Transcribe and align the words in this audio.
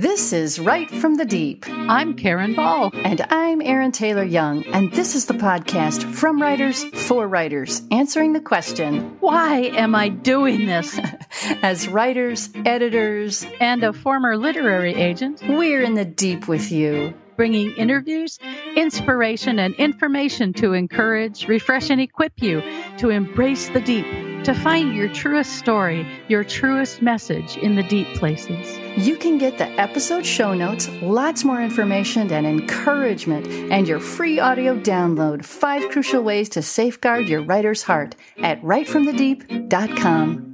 This 0.00 0.32
is 0.32 0.58
Write 0.58 0.90
from 0.90 1.16
the 1.16 1.26
Deep. 1.26 1.66
I'm 1.68 2.14
Karen 2.14 2.54
Ball. 2.54 2.90
And 2.94 3.20
I'm 3.28 3.60
Erin 3.60 3.92
Taylor 3.92 4.24
Young. 4.24 4.64
And 4.68 4.90
this 4.92 5.14
is 5.14 5.26
the 5.26 5.34
podcast 5.34 6.10
from 6.14 6.40
writers 6.40 6.84
for 7.06 7.28
writers, 7.28 7.82
answering 7.90 8.32
the 8.32 8.40
question 8.40 9.14
Why 9.20 9.58
am 9.76 9.94
I 9.94 10.08
doing 10.08 10.64
this? 10.64 10.98
As 11.62 11.86
writers, 11.86 12.48
editors, 12.64 13.44
and 13.60 13.84
a 13.84 13.92
former 13.92 14.38
literary 14.38 14.94
agent, 14.94 15.42
we're 15.46 15.82
in 15.82 15.92
the 15.92 16.06
deep 16.06 16.48
with 16.48 16.72
you 16.72 17.12
bringing 17.40 17.72
interviews, 17.76 18.38
inspiration, 18.76 19.58
and 19.58 19.74
information 19.76 20.52
to 20.52 20.74
encourage, 20.74 21.48
refresh, 21.48 21.88
and 21.88 21.98
equip 21.98 22.34
you 22.42 22.62
to 22.98 23.08
embrace 23.08 23.70
the 23.70 23.80
deep, 23.80 24.04
to 24.44 24.52
find 24.52 24.94
your 24.94 25.08
truest 25.08 25.54
story, 25.54 26.06
your 26.28 26.44
truest 26.44 27.00
message 27.00 27.56
in 27.56 27.76
the 27.76 27.82
deep 27.84 28.06
places. 28.08 28.78
You 28.94 29.16
can 29.16 29.38
get 29.38 29.56
the 29.56 29.68
episode 29.80 30.26
show 30.26 30.52
notes, 30.52 30.90
lots 31.00 31.42
more 31.42 31.62
information 31.62 32.30
and 32.30 32.46
encouragement, 32.46 33.46
and 33.72 33.88
your 33.88 34.00
free 34.00 34.38
audio 34.38 34.78
download 34.78 35.42
Five 35.42 35.88
Crucial 35.88 36.22
Ways 36.22 36.50
to 36.50 36.60
Safeguard 36.60 37.26
Your 37.26 37.40
Writer's 37.40 37.82
Heart 37.82 38.16
at 38.42 38.60
writefromthedeep.com. 38.60 40.50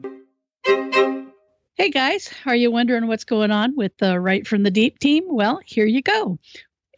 Hey 1.76 1.90
guys, 1.90 2.32
are 2.46 2.56
you 2.56 2.70
wondering 2.70 3.06
what's 3.06 3.24
going 3.24 3.50
on 3.50 3.76
with 3.76 3.92
the 3.98 4.18
Write 4.18 4.46
from 4.46 4.62
the 4.62 4.70
Deep 4.70 4.98
team? 4.98 5.24
Well, 5.26 5.60
here 5.66 5.84
you 5.84 6.00
go. 6.00 6.38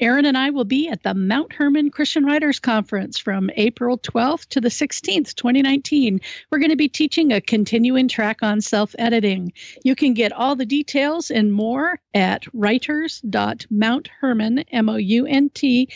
Erin 0.01 0.27
and 0.27 0.39
I 0.39 0.51
will 0.51 0.65
be 0.65 0.89
at 0.89 1.03
the 1.03 1.13
Mount 1.13 1.53
Hermon 1.53 1.91
Christian 1.91 2.25
Writers 2.25 2.61
Conference 2.61 3.19
from 3.19 3.51
April 3.57 3.99
12th 3.99 4.47
to 4.51 4.61
the 4.61 4.69
16th, 4.69 5.35
2019. 5.35 6.21
We're 6.51 6.61
going 6.61 6.71
to 6.71 6.77
be 6.77 6.89
teaching 6.89 7.33
a 7.33 7.41
continuing 7.41 8.07
track 8.07 8.41
on 8.43 8.61
self 8.61 8.95
editing. 8.97 9.53
You 9.83 9.97
can 9.97 10.15
get 10.15 10.31
all 10.33 10.55
the 10.55 10.67
details 10.67 11.33
and 11.33 11.53
more 11.53 11.99
at 12.15 12.45
writers.mounthermon, 12.55 14.65
M 14.71 14.89
O 14.89 14.97
U 14.97 15.27
N 15.27 15.51
T 15.51 15.89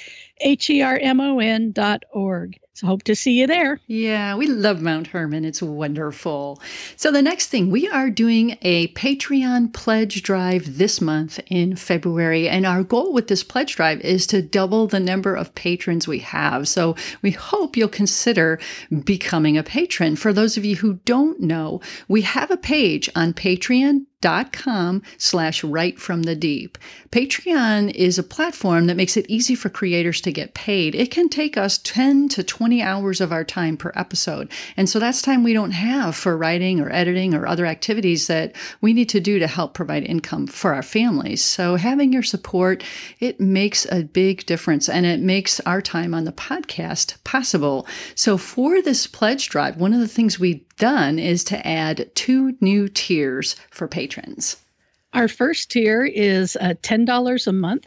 H 0.43 0.71
E 0.71 0.83
R 0.83 0.99
M 1.01 1.21
O 1.21 1.39
N 1.39 1.73
dot 1.73 2.05
org. 2.13 2.59
So 2.75 2.87
hope 2.87 3.03
to 3.03 3.15
see 3.15 3.39
you 3.39 3.47
there. 3.47 3.81
Yeah, 3.87 4.35
we 4.35 4.47
love 4.47 4.81
Mount 4.81 5.09
Hermon. 5.09 5.45
It's 5.45 5.61
wonderful. 5.61 6.59
So 6.97 7.13
the 7.13 7.21
next 7.21 7.49
thing, 7.49 7.71
we 7.71 7.87
are 7.87 8.09
doing 8.09 8.57
a 8.63 8.89
Patreon 8.95 9.75
pledge 9.75 10.23
drive 10.23 10.79
this 10.79 10.99
month 10.99 11.39
in 11.49 11.77
February. 11.77 12.49
And 12.49 12.65
our 12.65 12.83
goal 12.83 13.13
with 13.13 13.29
this 13.29 13.45
pledge 13.45 13.77
drive 13.77 14.01
is 14.01 14.27
to 14.29 14.41
double 14.41 14.87
the 14.87 15.01
number 15.01 15.35
of 15.35 15.55
patrons 15.55 16.09
we 16.09 16.21
have. 16.21 16.67
So 16.67 16.97
we 17.21 17.33
hope 17.33 17.77
you'll 17.77 17.89
consider 17.89 18.59
becoming 19.05 19.59
a 19.59 19.63
patron. 19.63 20.17
For 20.17 20.33
those 20.33 20.57
of 20.57 20.65
you 20.65 20.77
who 20.77 20.95
don't 21.05 21.41
know, 21.41 21.83
we 22.09 22.23
have 22.23 22.51
a 22.51 22.57
page 22.57 23.11
on 23.15 23.35
Patreon 23.35 24.07
dot 24.23 24.53
com 24.53 25.03
slash 25.19 25.63
write 25.63 26.01
from 26.01 26.23
the 26.23 26.35
deep. 26.35 26.79
Patreon 27.11 27.91
is 27.95 28.19
a 28.19 28.23
platform 28.23 28.87
that 28.87 28.97
makes 28.97 29.19
it 29.19 29.29
easy 29.29 29.55
for 29.55 29.69
creators 29.69 30.23
to 30.23 30.33
get 30.33 30.55
paid. 30.55 30.95
It 30.95 31.11
can 31.11 31.29
take 31.29 31.59
us 31.59 31.77
10 31.77 32.31
to 32.31 32.43
20 32.43 32.81
hours 32.81 33.21
of 33.21 33.33
our 33.33 33.45
time 33.45 33.77
per 33.77 33.93
episode. 33.95 34.51
And 34.79 34.89
so 34.89 34.99
that's 34.99 35.21
time 35.21 35.45
we 35.45 35.53
don't 35.53 35.73
have 35.73 36.17
for 36.17 36.37
writing 36.37 36.81
or 36.81 36.91
editing 36.91 37.35
or 37.35 37.47
other 37.47 37.67
activities 37.67 38.29
that 38.29 38.57
we 38.81 38.95
need 38.95 39.11
to 39.11 39.21
do 39.21 39.39
to 39.39 39.47
help 39.47 39.75
provide 39.75 40.05
income 40.05 40.47
for 40.47 40.73
our 40.73 40.83
families. 40.83 41.45
So 41.45 41.77
having 41.77 42.13
your 42.13 42.23
support, 42.23 42.83
it 43.21 43.41
makes 43.41 43.85
a 43.93 44.05
big 44.05 44.47
difference 44.47 44.89
and 44.89 45.05
it 45.05 45.21
makes 45.21 45.61
our 45.61 45.83
time 45.83 46.15
on 46.15 46.25
the 46.25 46.33
podcast 46.33 47.23
possible. 47.25 47.87
So 48.15 48.39
for 48.39 48.81
this 48.81 49.07
pledge 49.07 49.49
drive, 49.49 49.77
one 49.77 49.93
of 49.93 50.01
the 50.01 50.09
things 50.09 50.39
we 50.39 50.65
done 50.83 51.17
is 51.17 51.45
to 51.45 51.65
add 51.65 52.11
two 52.17 52.57
new 52.61 52.89
tiers 52.89 53.55
for 53.71 53.87
patrons. 53.87 54.57
Our 55.13 55.29
first 55.29 55.71
tier 55.71 56.05
is 56.05 56.57
uh, 56.57 56.75
$10 56.83 57.47
a 57.47 57.53
month 57.53 57.87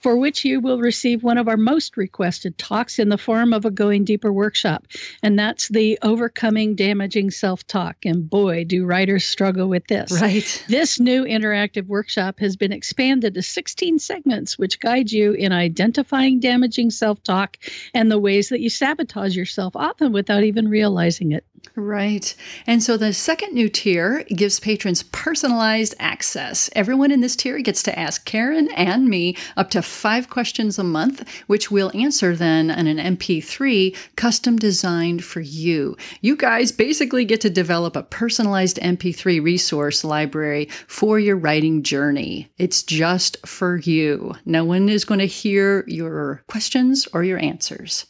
for 0.00 0.16
which 0.16 0.44
you 0.44 0.58
will 0.58 0.80
receive 0.80 1.22
one 1.22 1.38
of 1.38 1.46
our 1.46 1.56
most 1.56 1.96
requested 1.96 2.58
talks 2.58 2.98
in 2.98 3.10
the 3.10 3.16
form 3.16 3.52
of 3.52 3.64
a 3.64 3.70
Going 3.70 4.02
Deeper 4.02 4.32
workshop. 4.32 4.88
And 5.22 5.38
that's 5.38 5.68
the 5.68 5.96
Overcoming 6.02 6.74
Damaging 6.74 7.30
Self 7.30 7.64
Talk. 7.68 7.98
And 8.04 8.28
boy, 8.28 8.64
do 8.64 8.84
writers 8.84 9.24
struggle 9.24 9.68
with 9.68 9.86
this. 9.86 10.10
Right. 10.20 10.64
This 10.68 10.98
new 10.98 11.22
interactive 11.24 11.86
workshop 11.86 12.40
has 12.40 12.56
been 12.56 12.72
expanded 12.72 13.34
to 13.34 13.42
16 13.42 14.00
segments, 14.00 14.58
which 14.58 14.80
guide 14.80 15.12
you 15.12 15.32
in 15.34 15.52
identifying 15.52 16.40
damaging 16.40 16.90
self 16.90 17.22
talk 17.22 17.56
and 17.94 18.10
the 18.10 18.18
ways 18.18 18.48
that 18.48 18.60
you 18.60 18.68
sabotage 18.68 19.36
yourself, 19.36 19.76
often 19.76 20.10
without 20.10 20.42
even 20.42 20.68
realizing 20.68 21.30
it. 21.30 21.44
Right. 21.74 22.34
And 22.66 22.82
so 22.82 22.98
the 22.98 23.14
second 23.14 23.54
new 23.54 23.70
tier 23.70 24.24
gives 24.24 24.60
patrons 24.60 25.02
personalized 25.04 25.94
access. 25.98 26.68
Everyone 26.74 27.10
in 27.10 27.22
this 27.22 27.34
tier 27.34 27.60
gets 27.60 27.82
to 27.84 27.98
ask 27.98 28.26
Karen 28.26 28.70
and 28.72 29.08
me 29.08 29.36
up 29.56 29.70
to 29.70 29.80
five 29.80 30.28
questions 30.28 30.78
a 30.78 30.84
month, 30.84 31.26
which 31.46 31.70
we'll 31.70 31.90
answer 31.94 32.36
then 32.36 32.70
in 32.70 32.86
an 32.86 33.16
MP3 33.16 33.96
custom 34.16 34.58
designed 34.58 35.24
for 35.24 35.40
you. 35.40 35.96
You 36.20 36.36
guys 36.36 36.72
basically 36.72 37.24
get 37.24 37.40
to 37.40 37.50
develop 37.50 37.96
a 37.96 38.02
personalized 38.02 38.78
MP3 38.78 39.42
resource 39.42 40.04
library 40.04 40.66
for 40.86 41.18
your 41.18 41.36
writing 41.36 41.82
journey. 41.82 42.52
It's 42.58 42.82
just 42.82 43.46
for 43.46 43.78
you. 43.78 44.34
No 44.44 44.64
one 44.64 44.90
is 44.90 45.06
going 45.06 45.20
to 45.20 45.26
hear 45.26 45.84
your 45.86 46.42
questions 46.48 47.08
or 47.14 47.24
your 47.24 47.38
answers. 47.38 48.04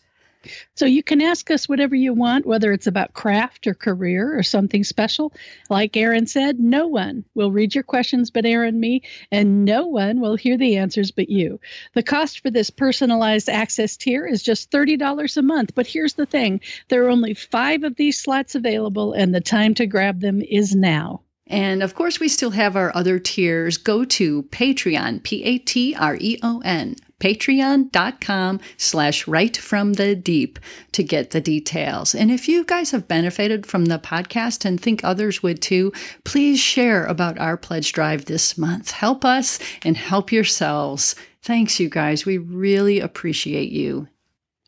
So 0.75 0.87
you 0.87 1.03
can 1.03 1.21
ask 1.21 1.51
us 1.51 1.69
whatever 1.69 1.95
you 1.95 2.15
want, 2.15 2.47
whether 2.47 2.73
it's 2.73 2.87
about 2.87 3.15
craft 3.15 3.67
or 3.67 3.75
career 3.75 4.37
or 4.37 4.43
something 4.43 4.85
special. 4.85 5.33
Like 5.69 5.97
Erin 5.97 6.27
said, 6.27 6.59
no 6.61 6.87
one 6.87 7.25
will 7.35 7.53
read 7.53 7.75
your 7.75 7.85
questions 7.85 8.31
but 8.31 8.47
Erin, 8.47 8.79
me, 8.79 9.03
and 9.31 9.65
no 9.65 9.87
one 9.87 10.21
will 10.21 10.37
hear 10.37 10.57
the 10.57 10.77
answers 10.77 11.11
but 11.11 11.29
you. 11.29 11.61
The 11.95 12.03
cost 12.03 12.41
for 12.41 12.51
this 12.51 12.71
personalized 12.71 13.49
access 13.49 13.97
tier 13.97 14.27
is 14.27 14.43
just 14.43 14.71
$30 14.71 15.37
a 15.37 15.43
month. 15.43 15.75
But 15.75 15.87
here's 15.87 16.15
the 16.15 16.27
thing 16.27 16.61
there 16.89 17.05
are 17.05 17.11
only 17.11 17.35
five 17.35 17.85
of 17.85 17.97
these 17.97 18.21
slots 18.21 18.55
available, 18.55 19.13
and 19.13 19.35
the 19.35 19.41
time 19.41 19.75
to 19.75 19.87
grab 19.87 20.21
them 20.21 20.43
is 20.43 20.75
now. 20.75 21.23
And 21.47 21.83
of 21.83 21.95
course, 21.95 22.19
we 22.19 22.29
still 22.29 22.53
have 22.53 22.77
our 22.77 22.95
other 22.97 23.19
tiers. 23.19 23.77
Go 23.77 24.05
to 24.07 24.45
Patreon, 24.45 25.23
P 25.23 25.45
A 25.45 25.59
T 25.59 25.95
R 25.95 26.17
E 26.19 26.39
O 26.43 26.63
N, 26.65 26.97
patreon.com 27.23 28.61
slash 28.77 29.29
write 29.29 29.57
from 29.57 29.93
the 29.93 30.17
deep 30.17 30.59
to 30.91 31.05
get 31.05 31.31
the 31.31 31.41
details. 31.41 32.17
And 32.17 32.33
if 32.33 32.49
you 32.49 32.65
guys 32.65 32.91
have 32.91 33.07
benefited 33.07 33.65
from 33.65 33.85
the 33.85 34.01
podcast 34.01 34.65
and 34.65 34.81
think 34.81 35.05
others 35.05 35.41
would 35.41 35.63
too, 35.63 35.93
please 36.25 36.59
share 36.59 37.07
about 37.07 37.39
our 37.39 37.57
pledge 37.57 37.93
drive 37.93 38.25
this 38.25 38.59
month. 38.59 38.91
Help 38.91 39.25
us 39.25 39.61
and 39.85 39.97
help 39.97 40.33
yourselves. 40.33 41.15
Thanks, 41.43 41.79
you 41.79 41.89
guys. 41.89 42.27
We 42.27 42.39
really 42.39 42.99
appreciate 42.99 43.71
you. 43.71 44.09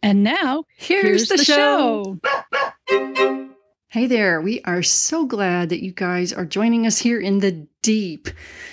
And 0.01 0.23
now, 0.23 0.65
here's, 0.77 1.05
here's 1.05 1.29
the, 1.29 1.37
the, 1.39 1.45
show. 1.45 2.21
show. 2.89 3.51
Hey 3.95 4.09
there. 4.09 4.41
We 4.41 4.61
are 4.63 4.83
so 4.83 5.25
glad 5.25 5.69
that 5.69 5.85
you 5.85 5.93
guys 5.93 6.33
are 6.33 6.45
joining 6.45 6.85
us 6.85 6.99
here 6.99 7.21
in 7.21 7.39
the 7.39 7.65
deep. 7.81 8.29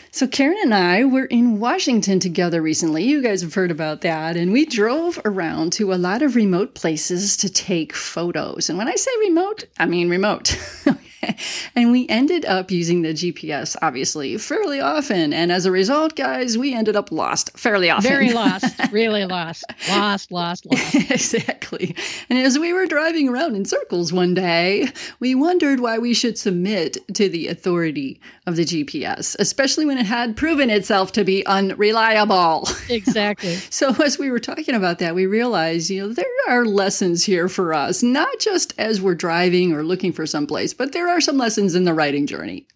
So, 0.10 0.26
Karen 0.28 0.58
and 0.64 0.74
I 0.74 1.06
were 1.06 1.26
in 1.26 1.60
Washington 1.60 2.20
together 2.20 2.60
recently. 2.60 3.04
You 3.04 3.22
guys 3.22 3.44
have 3.44 3.54
heard 3.54 3.70
about 3.70 4.02
that. 4.02 4.36
And 4.36 4.52
we 4.52 4.66
drove 4.66 5.22
around 5.24 5.74
to 5.74 5.94
a 5.94 6.02
lot 6.02 6.24
of 6.24 6.36
remote 6.36 6.74
places 6.74 7.38
to 7.38 7.50
take 7.50 7.94
photos. 7.94 8.68
And 8.68 8.80
when 8.80 8.88
I 8.88 8.96
say 8.96 9.12
remote, 9.20 9.66
I 9.78 9.86
mean 9.86 10.10
remote. 10.10 10.58
and 11.76 11.92
we 11.92 12.08
ended 12.08 12.46
up 12.46 12.72
using 12.72 13.02
the 13.02 13.14
GPS, 13.14 13.76
obviously, 13.82 14.38
fairly 14.38 14.80
often. 14.80 15.34
And 15.34 15.52
as 15.52 15.66
a 15.66 15.72
result, 15.72 16.16
guys, 16.16 16.58
we 16.58 16.74
ended 16.74 16.96
up 16.96 17.12
lost 17.12 17.58
fairly 17.58 17.90
often. 17.90 18.10
Very 18.10 18.32
lost, 18.34 18.80
really 18.92 19.26
lost, 19.26 19.64
lost, 19.90 20.32
lost, 20.32 20.66
lost. 20.66 20.96
exactly. 21.12 21.96
And 22.30 22.40
as 22.40 22.58
we 22.58 22.74
were 22.74 22.86
driving 22.86 23.30
around 23.30 23.56
in 23.56 23.66
circles 23.66 24.12
one 24.12 24.34
day, 24.34 24.90
we 25.20 25.36
wondered 25.36 25.80
why 25.80 25.98
we 25.98 26.14
should 26.14 26.38
submit 26.38 26.98
to 27.16 27.30
the 27.30 27.48
authority 27.48 28.20
of 28.48 28.56
the 28.56 28.66
GPS, 28.66 29.36
especially 29.40 29.86
when 29.86 29.98
it 29.98 30.06
had 30.06 30.36
proven 30.36 30.70
itself 30.70 31.12
to 31.14 31.24
be 31.24 31.46
unreliable. 31.46 32.68
Exactly. 32.90 33.56
so 33.70 33.94
as 34.04 34.18
we 34.18 34.30
were 34.30 34.40
talking 34.40 34.76
about 34.76 35.00
that, 35.00 35.16
we 35.16 35.26
realized, 35.26 35.90
you 35.90 36.02
know, 36.02 36.14
there 36.14 36.26
are 36.48 36.66
lessons 36.66 37.24
here 37.24 37.48
for 37.48 37.74
us, 37.74 38.04
not 38.04 38.40
just 38.40 38.74
as 38.78 39.02
we're 39.02 39.16
driving 39.16 39.74
or 39.74 39.84
looking 39.84 40.12
for 40.12 40.26
someplace, 40.26 40.74
but 40.74 40.92
there 40.92 41.08
are 41.12 41.22
some 41.22 41.38
lessons 41.38 41.76
in 41.76 41.84
the 41.84 41.94
writing 41.94 42.28
journey. 42.28 42.68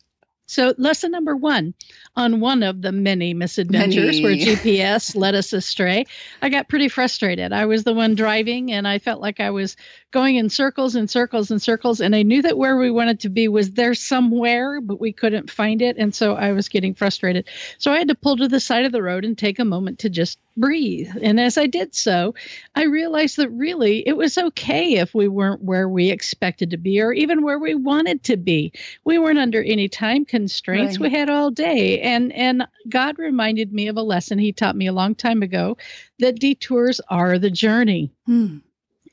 So, 0.48 0.76
lesson 0.78 1.12
number 1.12 1.36
one 1.36 1.74
on 2.16 2.40
one 2.40 2.62
of 2.62 2.84
the 2.84 2.92
many 2.92 3.34
misadventures 3.34 4.22
many. 4.22 4.24
where 4.24 4.36
GPS 4.36 5.16
led 5.16 5.34
us 5.34 5.54
astray, 5.54 6.06
I 6.40 6.50
got 6.50 6.70
pretty 6.70 6.88
frustrated. 6.88 7.52
I 7.52 7.66
was 7.66 7.84
the 7.84 7.94
one 7.94 8.14
driving 8.14 8.72
and 8.72 8.88
I 8.88 9.00
felt 9.00 9.22
like 9.22 9.40
I 9.40 9.50
was 9.50 9.76
going 10.12 10.36
in 10.36 10.50
circles 10.50 10.96
and 10.96 11.10
circles 11.10 11.50
and 11.50 11.60
circles. 11.60 12.00
And 12.00 12.16
I 12.16 12.22
knew 12.22 12.44
that 12.44 12.60
where 12.60 12.78
we 12.78 12.92
wanted 12.92 13.22
to 13.22 13.30
be 13.30 13.48
was 13.48 13.72
there 13.72 13.96
somewhere, 13.96 14.82
but 14.82 15.02
we 15.02 15.14
couldn't 15.14 15.50
find 15.50 15.82
it. 15.82 15.98
And 15.98 16.14
so 16.14 16.36
I 16.36 16.52
was 16.52 16.70
getting 16.70 16.94
frustrated. 16.94 17.48
So 17.80 17.92
I 17.92 17.98
had 17.98 18.10
to 18.10 18.16
pull 18.16 18.38
to 18.38 18.48
the 18.48 18.60
side 18.60 18.86
of 18.86 18.92
the 18.92 19.02
road 19.02 19.26
and 19.26 19.36
take 19.36 19.58
a 19.58 19.66
moment 19.66 20.00
to 20.00 20.10
just 20.10 20.38
breathe. 20.58 21.10
And 21.22 21.40
as 21.40 21.58
I 21.58 21.68
did 21.68 21.96
so, 21.96 22.34
I 22.76 22.84
realized 22.84 23.38
that 23.38 23.50
really 23.50 24.08
it 24.08 24.18
was 24.18 24.38
okay 24.38 24.96
if 24.96 25.14
we 25.14 25.28
weren't 25.28 25.64
where 25.64 25.90
we 25.90 26.10
expected 26.10 26.72
to 26.72 26.78
be 26.78 27.02
or 27.02 27.12
even 27.12 27.44
where 27.44 27.60
we 27.60 27.76
wanted 27.76 28.24
to 28.24 28.38
be. 28.38 28.72
We 29.04 29.18
weren't 29.18 29.40
under 29.40 29.62
any 29.62 29.90
time 29.90 30.26
constraints. 30.26 31.00
Right. 31.00 31.12
We 31.12 31.18
had 31.18 31.30
all 31.30 31.52
day 31.52 32.00
And 32.02 32.32
and 32.34 32.68
God 32.90 33.18
reminded 33.20 33.74
me 33.74 33.88
of 33.88 33.98
a 33.98 34.02
lesson 34.02 34.38
he 34.38 34.54
taught 34.54 34.76
me 34.76 34.88
a 34.88 34.94
long 34.94 35.16
time 35.16 35.44
ago 35.44 35.78
that 36.20 36.40
detours 36.40 37.02
are 37.10 37.38
the 37.38 37.50
journey. 37.50 38.12
Hmm. 38.26 38.58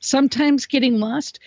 Sometimes 0.03 0.65
getting 0.65 0.99
lost 0.99 1.39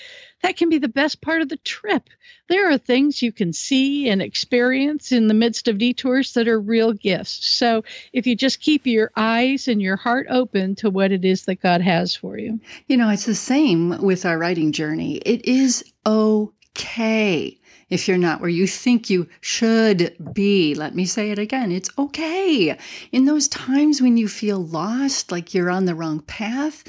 that 0.42 0.56
can 0.56 0.68
be 0.68 0.78
the 0.78 0.88
best 0.88 1.20
part 1.20 1.42
of 1.42 1.48
the 1.48 1.56
trip. 1.58 2.08
There 2.48 2.70
are 2.70 2.78
things 2.78 3.22
you 3.22 3.32
can 3.32 3.52
see 3.52 4.08
and 4.08 4.22
experience 4.22 5.10
in 5.10 5.28
the 5.28 5.34
midst 5.34 5.66
of 5.66 5.78
detours 5.78 6.34
that 6.34 6.46
are 6.46 6.60
real 6.60 6.92
gifts. 6.92 7.46
So 7.46 7.84
if 8.12 8.26
you 8.26 8.36
just 8.36 8.60
keep 8.60 8.86
your 8.86 9.10
eyes 9.16 9.66
and 9.66 9.82
your 9.82 9.96
heart 9.96 10.26
open 10.30 10.74
to 10.76 10.90
what 10.90 11.12
it 11.12 11.24
is 11.24 11.44
that 11.46 11.62
God 11.62 11.80
has 11.80 12.14
for 12.14 12.38
you. 12.38 12.60
You 12.86 12.96
know, 12.96 13.08
it's 13.08 13.26
the 13.26 13.34
same 13.34 14.00
with 14.02 14.24
our 14.24 14.38
writing 14.38 14.72
journey. 14.72 15.16
It 15.16 15.44
is 15.44 15.84
okay 16.06 17.58
if 17.88 18.08
you're 18.08 18.18
not 18.18 18.40
where 18.40 18.50
you 18.50 18.66
think 18.66 19.08
you 19.08 19.28
should 19.40 20.16
be. 20.32 20.74
Let 20.74 20.94
me 20.94 21.06
say 21.06 21.30
it 21.30 21.38
again. 21.38 21.72
It's 21.72 21.90
okay. 21.98 22.76
In 23.12 23.24
those 23.24 23.48
times 23.48 24.02
when 24.02 24.16
you 24.16 24.28
feel 24.28 24.62
lost, 24.62 25.32
like 25.32 25.54
you're 25.54 25.70
on 25.70 25.86
the 25.86 25.94
wrong 25.94 26.20
path, 26.20 26.84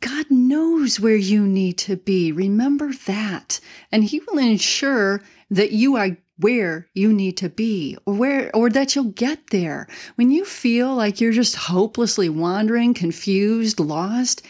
God 0.00 0.30
knows 0.30 1.00
where 1.00 1.16
you 1.16 1.46
need 1.46 1.78
to 1.78 1.96
be. 1.96 2.32
Remember 2.32 2.92
that. 3.06 3.60
And 3.90 4.04
He 4.04 4.20
will 4.20 4.38
ensure 4.38 5.22
that 5.50 5.72
you 5.72 5.96
are 5.96 6.16
where 6.38 6.86
you 6.94 7.12
need 7.12 7.36
to 7.36 7.48
be 7.48 7.96
or 8.06 8.14
where 8.14 8.54
or 8.54 8.70
that 8.70 8.94
you'll 8.94 9.12
get 9.12 9.48
there. 9.48 9.86
When 10.14 10.30
you 10.30 10.44
feel 10.44 10.94
like 10.94 11.20
you're 11.20 11.32
just 11.32 11.56
hopelessly 11.56 12.28
wandering, 12.28 12.94
confused, 12.94 13.78
lost, 13.78 14.42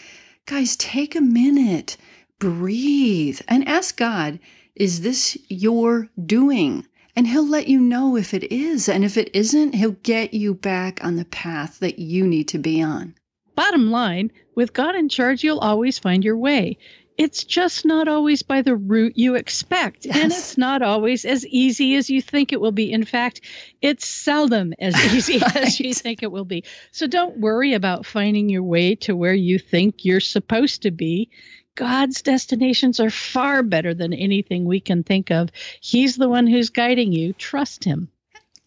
guys, 0.46 0.76
take 0.76 1.14
a 1.14 1.20
minute, 1.20 1.96
breathe, 2.38 3.40
and 3.48 3.66
ask 3.66 3.96
God, 3.96 4.38
is 4.76 5.00
this 5.00 5.36
your 5.48 6.08
doing? 6.24 6.86
And 7.16 7.26
he'll 7.26 7.46
let 7.46 7.68
you 7.68 7.80
know 7.80 8.16
if 8.16 8.32
it 8.32 8.50
is. 8.52 8.88
And 8.88 9.04
if 9.04 9.16
it 9.16 9.30
isn't, 9.34 9.74
he'll 9.74 9.96
get 10.02 10.32
you 10.32 10.54
back 10.54 11.04
on 11.04 11.16
the 11.16 11.24
path 11.24 11.80
that 11.80 11.98
you 11.98 12.26
need 12.26 12.48
to 12.48 12.58
be 12.58 12.80
on. 12.80 13.14
Bottom 13.54 13.90
line, 13.90 14.30
with 14.54 14.72
God 14.72 14.94
in 14.94 15.08
charge, 15.08 15.42
you'll 15.44 15.58
always 15.58 15.98
find 15.98 16.24
your 16.24 16.36
way. 16.36 16.78
It's 17.20 17.44
just 17.44 17.84
not 17.84 18.08
always 18.08 18.42
by 18.42 18.62
the 18.62 18.74
route 18.74 19.12
you 19.14 19.34
expect. 19.34 20.06
Yes. 20.06 20.16
And 20.16 20.32
it's 20.32 20.56
not 20.56 20.80
always 20.80 21.26
as 21.26 21.46
easy 21.46 21.94
as 21.96 22.08
you 22.08 22.22
think 22.22 22.50
it 22.50 22.62
will 22.62 22.72
be. 22.72 22.90
In 22.90 23.04
fact, 23.04 23.42
it's 23.82 24.06
seldom 24.06 24.72
as 24.78 24.94
easy 25.14 25.38
right. 25.38 25.56
as 25.56 25.78
you 25.80 25.92
think 25.92 26.22
it 26.22 26.32
will 26.32 26.46
be. 26.46 26.64
So 26.92 27.06
don't 27.06 27.38
worry 27.38 27.74
about 27.74 28.06
finding 28.06 28.48
your 28.48 28.62
way 28.62 28.94
to 28.96 29.14
where 29.14 29.34
you 29.34 29.58
think 29.58 30.04
you're 30.04 30.20
supposed 30.20 30.82
to 30.82 30.90
be. 30.90 31.30
God's 31.74 32.22
destinations 32.22 33.00
are 33.00 33.10
far 33.10 33.62
better 33.62 33.92
than 33.92 34.12
anything 34.12 34.64
we 34.64 34.80
can 34.80 35.02
think 35.02 35.30
of. 35.30 35.50
He's 35.80 36.16
the 36.16 36.28
one 36.28 36.46
who's 36.46 36.70
guiding 36.70 37.12
you. 37.12 37.34
Trust 37.34 37.84
Him. 37.84 38.08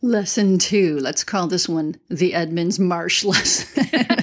Lesson 0.04 0.58
two. 0.60 1.00
Let's 1.00 1.24
call 1.24 1.48
this 1.48 1.68
one 1.68 1.96
the 2.10 2.34
Edmonds 2.34 2.78
Marsh 2.78 3.24
lesson. 3.24 4.23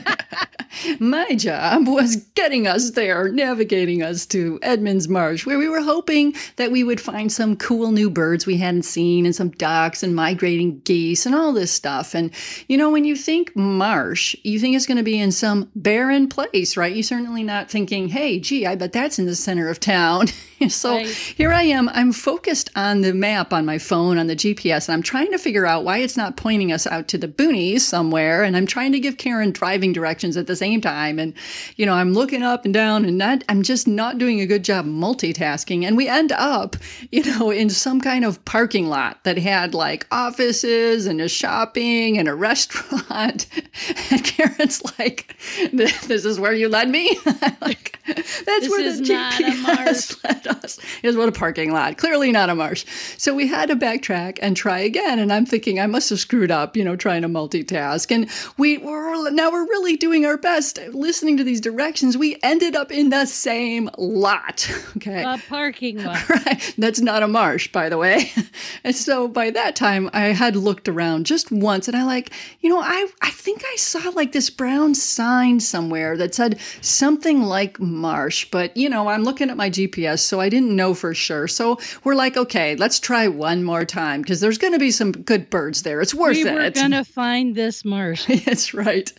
My 0.98 1.34
job 1.34 1.87
was 1.87 2.16
getting 2.34 2.66
us 2.66 2.92
there, 2.92 3.31
navigating 3.31 4.02
us 4.02 4.26
to 4.26 4.58
Edmonds 4.62 5.08
Marsh, 5.08 5.46
where 5.46 5.58
we 5.58 5.69
were 5.69 5.81
hoping 5.81 6.34
that 6.56 6.70
we 6.70 6.82
would 6.82 7.00
find 7.00 7.31
some 7.31 7.56
cool 7.56 7.92
new 7.92 8.10
birds 8.10 8.46
we 8.46 8.56
hadn't 8.56 8.82
seen 8.82 9.26
and 9.26 9.34
some 9.34 9.50
ducks 9.50 10.02
and 10.02 10.14
migrating 10.14 10.81
geese 10.81 11.26
and 11.26 11.34
all 11.34 11.52
this 11.52 11.72
stuff. 11.72 12.14
And, 12.14 12.32
you 12.69 12.76
know, 12.76 12.90
when 12.90 13.04
you 13.04 13.16
think 13.16 13.54
marsh, 13.54 14.34
you 14.42 14.58
think 14.58 14.76
it's 14.76 14.87
going 14.87 14.96
to 14.96 15.02
be 15.02 15.19
in 15.19 15.32
some 15.32 15.70
barren 15.76 16.28
place, 16.28 16.76
right? 16.76 16.94
You're 16.94 17.02
certainly 17.02 17.42
not 17.42 17.70
thinking, 17.70 18.08
hey, 18.08 18.40
gee, 18.40 18.66
I 18.66 18.75
bet 18.75 18.92
that's 18.92 19.19
in 19.19 19.26
the 19.26 19.34
center 19.34 19.69
of 19.69 19.81
town. 19.81 20.26
so 20.69 20.96
right. 20.96 21.06
here 21.06 21.52
I 21.52 21.62
am. 21.62 21.88
I'm 21.90 22.12
focused 22.12 22.70
on 22.76 23.00
the 23.00 23.14
map 23.14 23.52
on 23.52 23.64
my 23.66 23.78
phone, 23.78 24.19
on 24.19 24.26
the 24.26 24.37
GPS, 24.37 24.88
and 24.88 24.94
I'm 24.94 25.02
trying 25.02 25.31
to 25.32 25.38
figure 25.38 25.66
out 25.66 25.84
why 25.84 25.98
it's 25.98 26.16
not 26.16 26.37
pointing 26.37 26.72
us 26.72 26.87
out 26.87 27.08
to 27.08 27.19
the 27.19 27.28
boonies 27.28 27.81
somewhere. 27.81 28.42
And 28.42 28.56
I'm 28.56 28.66
trying 28.66 28.92
to 28.92 29.00
give 29.00 29.16
Karen 29.16 29.52
driving 29.52 29.92
directions 29.92 30.37
at 30.37 30.46
the 30.46 30.56
same 30.56 30.80
same 30.81 30.93
time. 30.93 31.19
And, 31.19 31.35
you 31.77 31.87
know, 31.87 31.94
I'm 31.94 32.12
looking 32.12 32.43
up 32.43 32.65
and 32.65 32.75
down 32.75 33.05
and 33.05 33.19
not, 33.19 33.44
I'm 33.49 33.62
just 33.62 33.87
not 33.87 34.19
doing 34.19 34.41
a 34.41 34.47
good 34.47 34.65
job 34.65 34.87
multitasking. 34.87 35.85
And 35.85 35.97
we 35.97 36.09
end 36.09 36.32
up, 36.32 36.77
you 37.11 37.25
know, 37.25 37.50
in 37.50 37.71
some 37.71 38.00
kind 38.00 38.25
of 38.25 38.44
parking 38.44 38.88
lot 38.88 39.23
that 39.25 39.38
had 39.38 39.75
like 39.75 40.06
offices 40.11 41.06
and 41.06 41.21
a 41.21 41.29
shopping 41.29 42.19
and 42.19 42.29
a 42.29 42.35
restaurant. 42.35 43.47
and 44.11 44.25
Karen's 44.25 44.82
like, 44.99 45.37
this 45.73 46.25
is 46.25 46.41
where 46.41 46.53
you 46.53 46.69
led 46.69 46.88
me. 46.88 47.19
like, 47.61 47.99
that's 48.06 48.41
this 48.44 48.71
where 48.71 48.93
the 48.93 49.03
GPS 49.03 50.25
led 50.25 50.47
us. 50.47 50.79
Is 51.03 51.17
what 51.17 51.29
a 51.29 51.33
parking 51.33 51.73
lot. 51.73 51.99
Clearly 51.99 52.33
not 52.33 52.50
a 52.50 52.55
marsh. 52.55 52.85
So 53.19 53.35
we 53.35 53.47
had 53.47 53.69
to 53.69 53.76
backtrack 53.76 54.38
and 54.43 54.56
try 54.56 54.79
again. 54.79 55.19
And 55.19 55.33
I'm 55.33 55.47
thinking 55.47 55.81
I 55.81 55.87
must 55.87 56.11
have 56.11 56.21
screwed 56.21 56.50
up, 56.50 56.76
you 56.76 56.85
know, 56.85 56.97
trying 56.97 57.23
to 57.23 57.29
multitask. 57.29 58.11
And 58.15 58.29
we 58.56 58.79
were 58.79 59.31
now 59.31 59.50
we're 59.50 59.65
really 59.65 59.97
doing 59.97 60.25
our 60.26 60.37
best 60.37 60.60
listening 60.93 61.37
to 61.37 61.45
these 61.45 61.61
directions, 61.61 62.17
we 62.17 62.37
ended 62.43 62.77
up 62.77 62.93
in 62.93 63.11
the 63.11 63.27
same 63.27 63.91
lot. 63.99 64.71
Okay. 64.97 65.23
A 65.23 65.41
parking 65.49 66.03
lot. 66.03 66.21
Right. 66.29 66.75
That's 66.77 67.01
not 67.01 67.23
a 67.23 67.29
marsh, 67.29 67.69
by 67.69 67.89
the 67.89 67.97
way. 67.97 68.33
and 68.85 68.95
so 68.95 69.29
by 69.29 69.51
that 69.51 69.77
time, 69.77 70.11
I 70.12 70.27
had 70.27 70.57
looked 70.57 70.89
around 70.89 71.27
just 71.27 71.51
once 71.51 71.89
and 71.89 71.97
I 71.97 72.05
like, 72.05 72.33
you 72.61 72.69
know, 72.69 72.81
I, 72.81 73.09
I 73.23 73.31
think 73.31 73.62
I 73.65 73.77
saw 73.77 74.11
like 74.11 74.33
this 74.33 74.51
brown 74.51 74.95
sign 74.95 75.61
somewhere 75.61 76.17
that 76.17 76.35
said 76.35 76.59
something 76.81 77.43
like 77.43 77.81
marsh, 77.81 78.47
but 78.51 78.77
you 78.77 78.89
know, 78.89 79.09
I'm 79.09 79.23
looking 79.23 79.49
at 79.49 79.57
my 79.57 79.71
GPS, 79.71 80.21
so 80.21 80.41
I 80.41 80.49
didn't 80.49 80.75
know 80.75 80.93
for 80.93 81.15
sure. 81.15 81.49
So 81.49 81.79
we're 82.05 82.15
like, 82.15 82.37
okay, 82.37 82.77
let's 82.77 83.01
try 83.01 83.29
one 83.29 83.65
more 83.65 83.85
time 83.85 84.23
because 84.23 84.41
there's 84.41 84.59
going 84.59 84.73
to 84.73 84.79
be 84.79 84.91
some 84.91 85.12
good 85.12 85.49
birds 85.51 85.83
there. 85.83 86.01
It's 86.01 86.15
worth 86.15 86.37
we 86.37 86.43
it. 86.43 86.55
We're 86.55 86.71
going 86.71 86.91
to 86.91 87.05
find 87.05 87.55
this 87.55 87.85
marsh. 87.85 88.27
That's 88.45 88.75
right. 88.75 89.12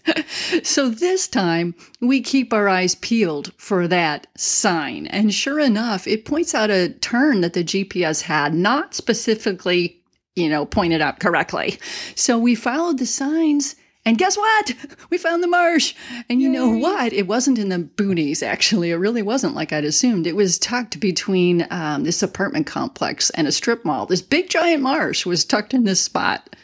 So 0.64 0.90
this 0.90 1.28
time, 1.32 1.76
we 2.00 2.22
keep 2.22 2.54
our 2.54 2.68
eyes 2.68 2.96
peeled 2.96 3.52
for 3.58 3.88
that 3.88 4.28
sign. 4.38 5.08
And 5.08 5.34
sure 5.34 5.60
enough, 5.60 6.08
it 6.08 6.26
points 6.26 6.54
out 6.54 6.70
a 6.70 6.90
turn 6.90 7.42
that 7.42 7.54
the 7.54 7.64
GPS 7.64 8.22
had 8.22 8.54
not 8.54 8.94
specifically, 8.94 10.02
you 10.36 10.50
know, 10.50 10.66
pointed 10.66 11.02
out 11.02 11.20
correctly. 11.20 11.80
So 12.16 12.38
we 12.38 12.56
followed 12.56 13.00
the 13.00 13.06
signs. 13.06 13.76
And 14.04 14.18
guess 14.18 14.36
what? 14.36 14.74
We 15.12 15.18
found 15.20 15.44
the 15.44 15.48
marsh. 15.48 15.94
And 16.30 16.42
you 16.42 16.50
Yay. 16.50 16.58
know 16.58 16.70
what? 16.70 17.14
It 17.14 17.28
wasn't 17.28 17.60
in 17.60 17.70
the 17.70 17.78
boonies, 17.78 18.42
actually. 18.42 18.90
It 18.90 18.96
really 18.96 19.22
wasn't 19.22 19.54
like 19.54 19.72
I'd 19.72 19.86
assumed. 19.86 20.26
It 20.26 20.36
was 20.36 20.58
tucked 20.58 21.00
between 21.00 21.68
um, 21.70 22.04
this 22.04 22.24
apartment 22.24 22.66
complex 22.66 23.30
and 23.32 23.48
a 23.48 23.52
strip 23.52 23.86
mall. 23.86 24.08
This 24.08 24.22
big 24.22 24.50
giant 24.50 24.82
marsh 24.82 25.26
was 25.26 25.46
tucked 25.46 25.74
in 25.74 25.84
this 25.84 26.02
spot. 26.02 26.56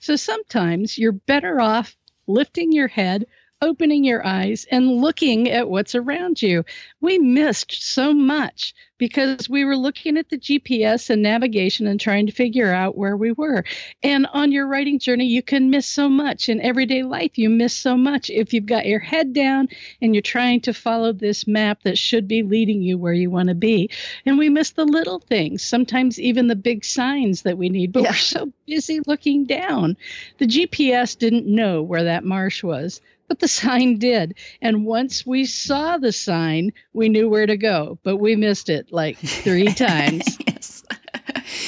So 0.00 0.16
sometimes 0.16 0.96
you're 0.96 1.12
better 1.12 1.60
off 1.60 1.96
lifting 2.26 2.72
your 2.72 2.88
head, 2.88 3.26
opening 3.62 4.04
your 4.04 4.24
eyes 4.26 4.66
and 4.70 5.00
looking 5.00 5.50
at 5.50 5.68
what's 5.68 5.94
around 5.94 6.42
you. 6.42 6.64
We 7.00 7.18
missed 7.18 7.72
so 7.82 8.12
much 8.12 8.74
because 8.98 9.48
we 9.48 9.64
were 9.64 9.76
looking 9.76 10.16
at 10.16 10.28
the 10.30 10.38
GPS 10.38 11.10
and 11.10 11.22
navigation 11.22 11.86
and 11.86 12.00
trying 12.00 12.26
to 12.26 12.32
figure 12.32 12.72
out 12.72 12.96
where 12.96 13.16
we 13.16 13.32
were. 13.32 13.64
And 14.02 14.26
on 14.32 14.52
your 14.52 14.66
writing 14.66 14.98
journey, 14.98 15.26
you 15.26 15.42
can 15.42 15.70
miss 15.70 15.86
so 15.86 16.08
much. 16.08 16.48
In 16.48 16.60
everyday 16.60 17.02
life, 17.02 17.36
you 17.36 17.50
miss 17.50 17.74
so 17.74 17.96
much 17.96 18.30
if 18.30 18.52
you've 18.52 18.66
got 18.66 18.86
your 18.86 19.00
head 19.00 19.32
down 19.32 19.68
and 20.00 20.14
you're 20.14 20.22
trying 20.22 20.60
to 20.62 20.72
follow 20.72 21.12
this 21.12 21.46
map 21.46 21.82
that 21.82 21.98
should 21.98 22.26
be 22.26 22.42
leading 22.42 22.82
you 22.82 22.96
where 22.96 23.12
you 23.12 23.30
want 23.30 23.48
to 23.48 23.54
be. 23.54 23.90
And 24.24 24.38
we 24.38 24.48
miss 24.48 24.70
the 24.70 24.86
little 24.86 25.20
things, 25.20 25.62
sometimes 25.62 26.18
even 26.18 26.46
the 26.46 26.56
big 26.56 26.84
signs 26.84 27.42
that 27.42 27.58
we 27.58 27.68
need, 27.68 27.92
but 27.92 28.02
yeah. 28.02 28.10
we're 28.10 28.16
so 28.16 28.52
busy 28.66 29.00
looking 29.06 29.44
down. 29.44 29.96
The 30.38 30.46
GPS 30.46 31.18
didn't 31.18 31.46
know 31.46 31.82
where 31.82 32.04
that 32.04 32.24
marsh 32.24 32.62
was 32.62 33.00
but 33.28 33.38
the 33.38 33.48
sign 33.62 33.98
did. 33.98 34.36
And 34.60 34.84
once 34.86 35.26
we 35.26 35.44
saw 35.44 35.98
the 35.98 36.12
sign, 36.12 36.72
we 36.92 37.08
knew 37.08 37.28
where 37.28 37.46
to 37.46 37.56
go, 37.56 37.98
but 38.02 38.16
we 38.16 38.36
missed 38.36 38.68
it 38.68 38.92
like 38.92 39.18
three 39.18 39.66
times. 39.74 40.38
yes. 40.46 40.75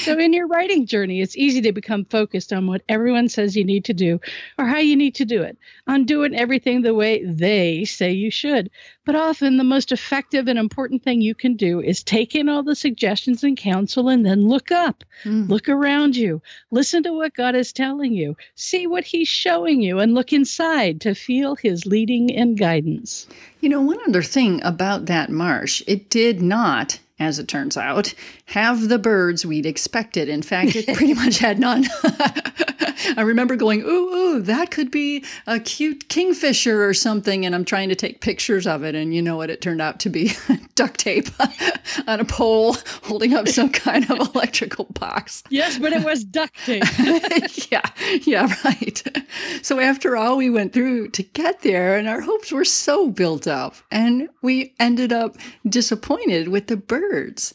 So, 0.09 0.17
in 0.17 0.33
your 0.33 0.47
writing 0.47 0.87
journey, 0.87 1.21
it's 1.21 1.37
easy 1.37 1.61
to 1.61 1.71
become 1.71 2.03
focused 2.05 2.51
on 2.51 2.65
what 2.65 2.81
everyone 2.89 3.29
says 3.29 3.55
you 3.55 3.63
need 3.63 3.85
to 3.85 3.93
do 3.93 4.19
or 4.57 4.65
how 4.65 4.79
you 4.79 4.95
need 4.95 5.13
to 5.15 5.25
do 5.25 5.43
it, 5.43 5.55
on 5.85 6.05
doing 6.05 6.33
everything 6.33 6.81
the 6.81 6.95
way 6.95 7.23
they 7.23 7.85
say 7.85 8.11
you 8.11 8.31
should. 8.31 8.71
But 9.05 9.15
often, 9.15 9.57
the 9.57 9.63
most 9.63 9.91
effective 9.91 10.47
and 10.47 10.57
important 10.57 11.03
thing 11.03 11.21
you 11.21 11.35
can 11.35 11.55
do 11.55 11.79
is 11.79 12.03
take 12.03 12.35
in 12.35 12.49
all 12.49 12.63
the 12.63 12.75
suggestions 12.75 13.43
and 13.43 13.55
counsel 13.55 14.09
and 14.09 14.25
then 14.25 14.47
look 14.47 14.71
up, 14.71 15.03
mm. 15.23 15.47
look 15.47 15.69
around 15.69 16.15
you, 16.15 16.41
listen 16.71 17.03
to 17.03 17.13
what 17.13 17.35
God 17.35 17.53
is 17.53 17.71
telling 17.71 18.13
you, 18.13 18.35
see 18.55 18.87
what 18.87 19.03
He's 19.03 19.27
showing 19.27 19.81
you, 19.81 19.99
and 19.99 20.15
look 20.15 20.33
inside 20.33 21.01
to 21.01 21.13
feel 21.13 21.55
His 21.55 21.85
leading 21.85 22.35
and 22.35 22.57
guidance. 22.57 23.27
You 23.61 23.69
know, 23.69 23.81
one 23.81 23.99
other 24.07 24.23
thing 24.23 24.59
about 24.63 25.05
that 25.05 25.29
marsh, 25.29 25.83
it 25.85 26.09
did 26.09 26.41
not 26.41 26.99
as 27.19 27.39
it 27.39 27.47
turns 27.47 27.77
out, 27.77 28.13
have 28.45 28.87
the 28.89 28.99
birds 28.99 29.45
we'd 29.45 29.65
expected. 29.65 30.29
In 30.29 30.41
fact, 30.41 30.75
it 30.75 30.85
pretty 30.95 31.13
much 31.15 31.37
had 31.39 31.59
none. 31.59 31.85
I 33.17 33.21
remember 33.21 33.55
going, 33.55 33.81
ooh, 33.81 33.85
ooh, 33.85 34.41
that 34.41 34.71
could 34.71 34.91
be 34.91 35.23
a 35.47 35.59
cute 35.59 36.09
kingfisher 36.09 36.87
or 36.87 36.93
something. 36.93 37.45
And 37.45 37.55
I'm 37.55 37.65
trying 37.65 37.89
to 37.89 37.95
take 37.95 38.21
pictures 38.21 38.67
of 38.67 38.83
it. 38.83 38.95
And 38.95 39.13
you 39.13 39.21
know 39.21 39.37
what? 39.37 39.49
It 39.49 39.61
turned 39.61 39.81
out 39.81 39.99
to 40.01 40.09
be 40.09 40.31
duct 40.75 40.99
tape 40.99 41.29
on 42.07 42.19
a 42.19 42.25
pole 42.25 42.77
holding 43.03 43.33
up 43.33 43.47
some 43.47 43.69
kind 43.69 44.09
of 44.09 44.19
electrical 44.35 44.85
box. 44.91 45.43
Yes, 45.49 45.77
but 45.77 45.93
it 45.93 46.03
was 46.03 46.23
duct 46.23 46.55
tape. 46.65 46.83
yeah, 47.71 47.81
yeah, 48.23 48.53
right. 48.63 49.03
So 49.61 49.79
after 49.79 50.15
all 50.15 50.37
we 50.37 50.49
went 50.49 50.73
through 50.73 51.09
to 51.09 51.23
get 51.23 51.61
there, 51.61 51.97
and 51.97 52.07
our 52.07 52.21
hopes 52.21 52.51
were 52.51 52.65
so 52.65 53.09
built 53.09 53.47
up, 53.47 53.75
and 53.91 54.29
we 54.41 54.73
ended 54.79 55.11
up 55.13 55.37
disappointed 55.67 56.49
with 56.49 56.67
the 56.67 56.77
birds. 56.77 57.53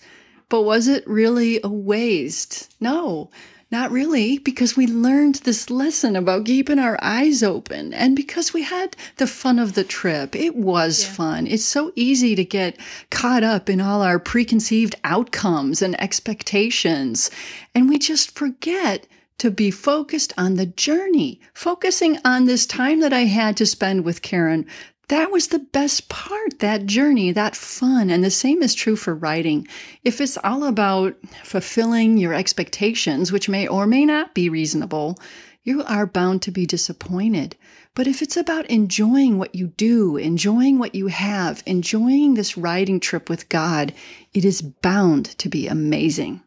But 0.48 0.62
was 0.62 0.88
it 0.88 1.06
really 1.06 1.60
a 1.64 1.68
waste? 1.68 2.74
No, 2.80 3.30
not 3.70 3.90
really, 3.90 4.38
because 4.38 4.76
we 4.76 4.86
learned 4.86 5.36
this 5.36 5.70
lesson 5.70 6.16
about 6.16 6.44
keeping 6.44 6.78
our 6.78 6.98
eyes 7.02 7.42
open 7.42 7.92
and 7.92 8.14
because 8.14 8.52
we 8.52 8.62
had 8.62 8.96
the 9.16 9.26
fun 9.26 9.58
of 9.58 9.74
the 9.74 9.84
trip. 9.84 10.36
It 10.36 10.56
was 10.56 11.04
yeah. 11.04 11.10
fun. 11.10 11.46
It's 11.46 11.64
so 11.64 11.92
easy 11.96 12.34
to 12.34 12.44
get 12.44 12.78
caught 13.10 13.42
up 13.42 13.68
in 13.68 13.80
all 13.80 14.02
our 14.02 14.18
preconceived 14.18 14.94
outcomes 15.04 15.82
and 15.82 16.00
expectations, 16.00 17.30
and 17.74 17.88
we 17.88 17.98
just 17.98 18.36
forget 18.38 19.06
to 19.38 19.50
be 19.50 19.70
focused 19.70 20.32
on 20.38 20.54
the 20.54 20.66
journey, 20.66 21.40
focusing 21.54 22.18
on 22.24 22.44
this 22.44 22.66
time 22.66 23.00
that 23.00 23.12
I 23.12 23.24
had 23.24 23.56
to 23.56 23.66
spend 23.66 24.04
with 24.04 24.22
Karen 24.22 24.64
that 25.08 25.30
was 25.30 25.48
the 25.48 25.58
best 25.58 26.08
part, 26.08 26.60
that 26.60 26.86
journey, 26.86 27.32
that 27.32 27.54
fun. 27.54 28.10
And 28.10 28.24
the 28.24 28.30
same 28.30 28.62
is 28.62 28.74
true 28.74 28.96
for 28.96 29.14
writing. 29.14 29.68
If 30.02 30.20
it's 30.20 30.38
all 30.42 30.64
about 30.64 31.16
fulfilling 31.42 32.16
your 32.16 32.32
expectations, 32.32 33.30
which 33.30 33.48
may 33.48 33.66
or 33.66 33.86
may 33.86 34.06
not 34.06 34.34
be 34.34 34.48
reasonable, 34.48 35.18
you 35.62 35.82
are 35.84 36.06
bound 36.06 36.42
to 36.42 36.50
be 36.50 36.66
disappointed. 36.66 37.56
But 37.94 38.06
if 38.06 38.22
it's 38.22 38.36
about 38.36 38.68
enjoying 38.70 39.38
what 39.38 39.54
you 39.54 39.68
do, 39.68 40.16
enjoying 40.16 40.78
what 40.78 40.94
you 40.94 41.06
have, 41.08 41.62
enjoying 41.64 42.34
this 42.34 42.56
writing 42.56 42.98
trip 42.98 43.28
with 43.28 43.48
God, 43.48 43.92
it 44.32 44.44
is 44.44 44.62
bound 44.62 45.26
to 45.38 45.48
be 45.48 45.68
amazing. 45.68 46.42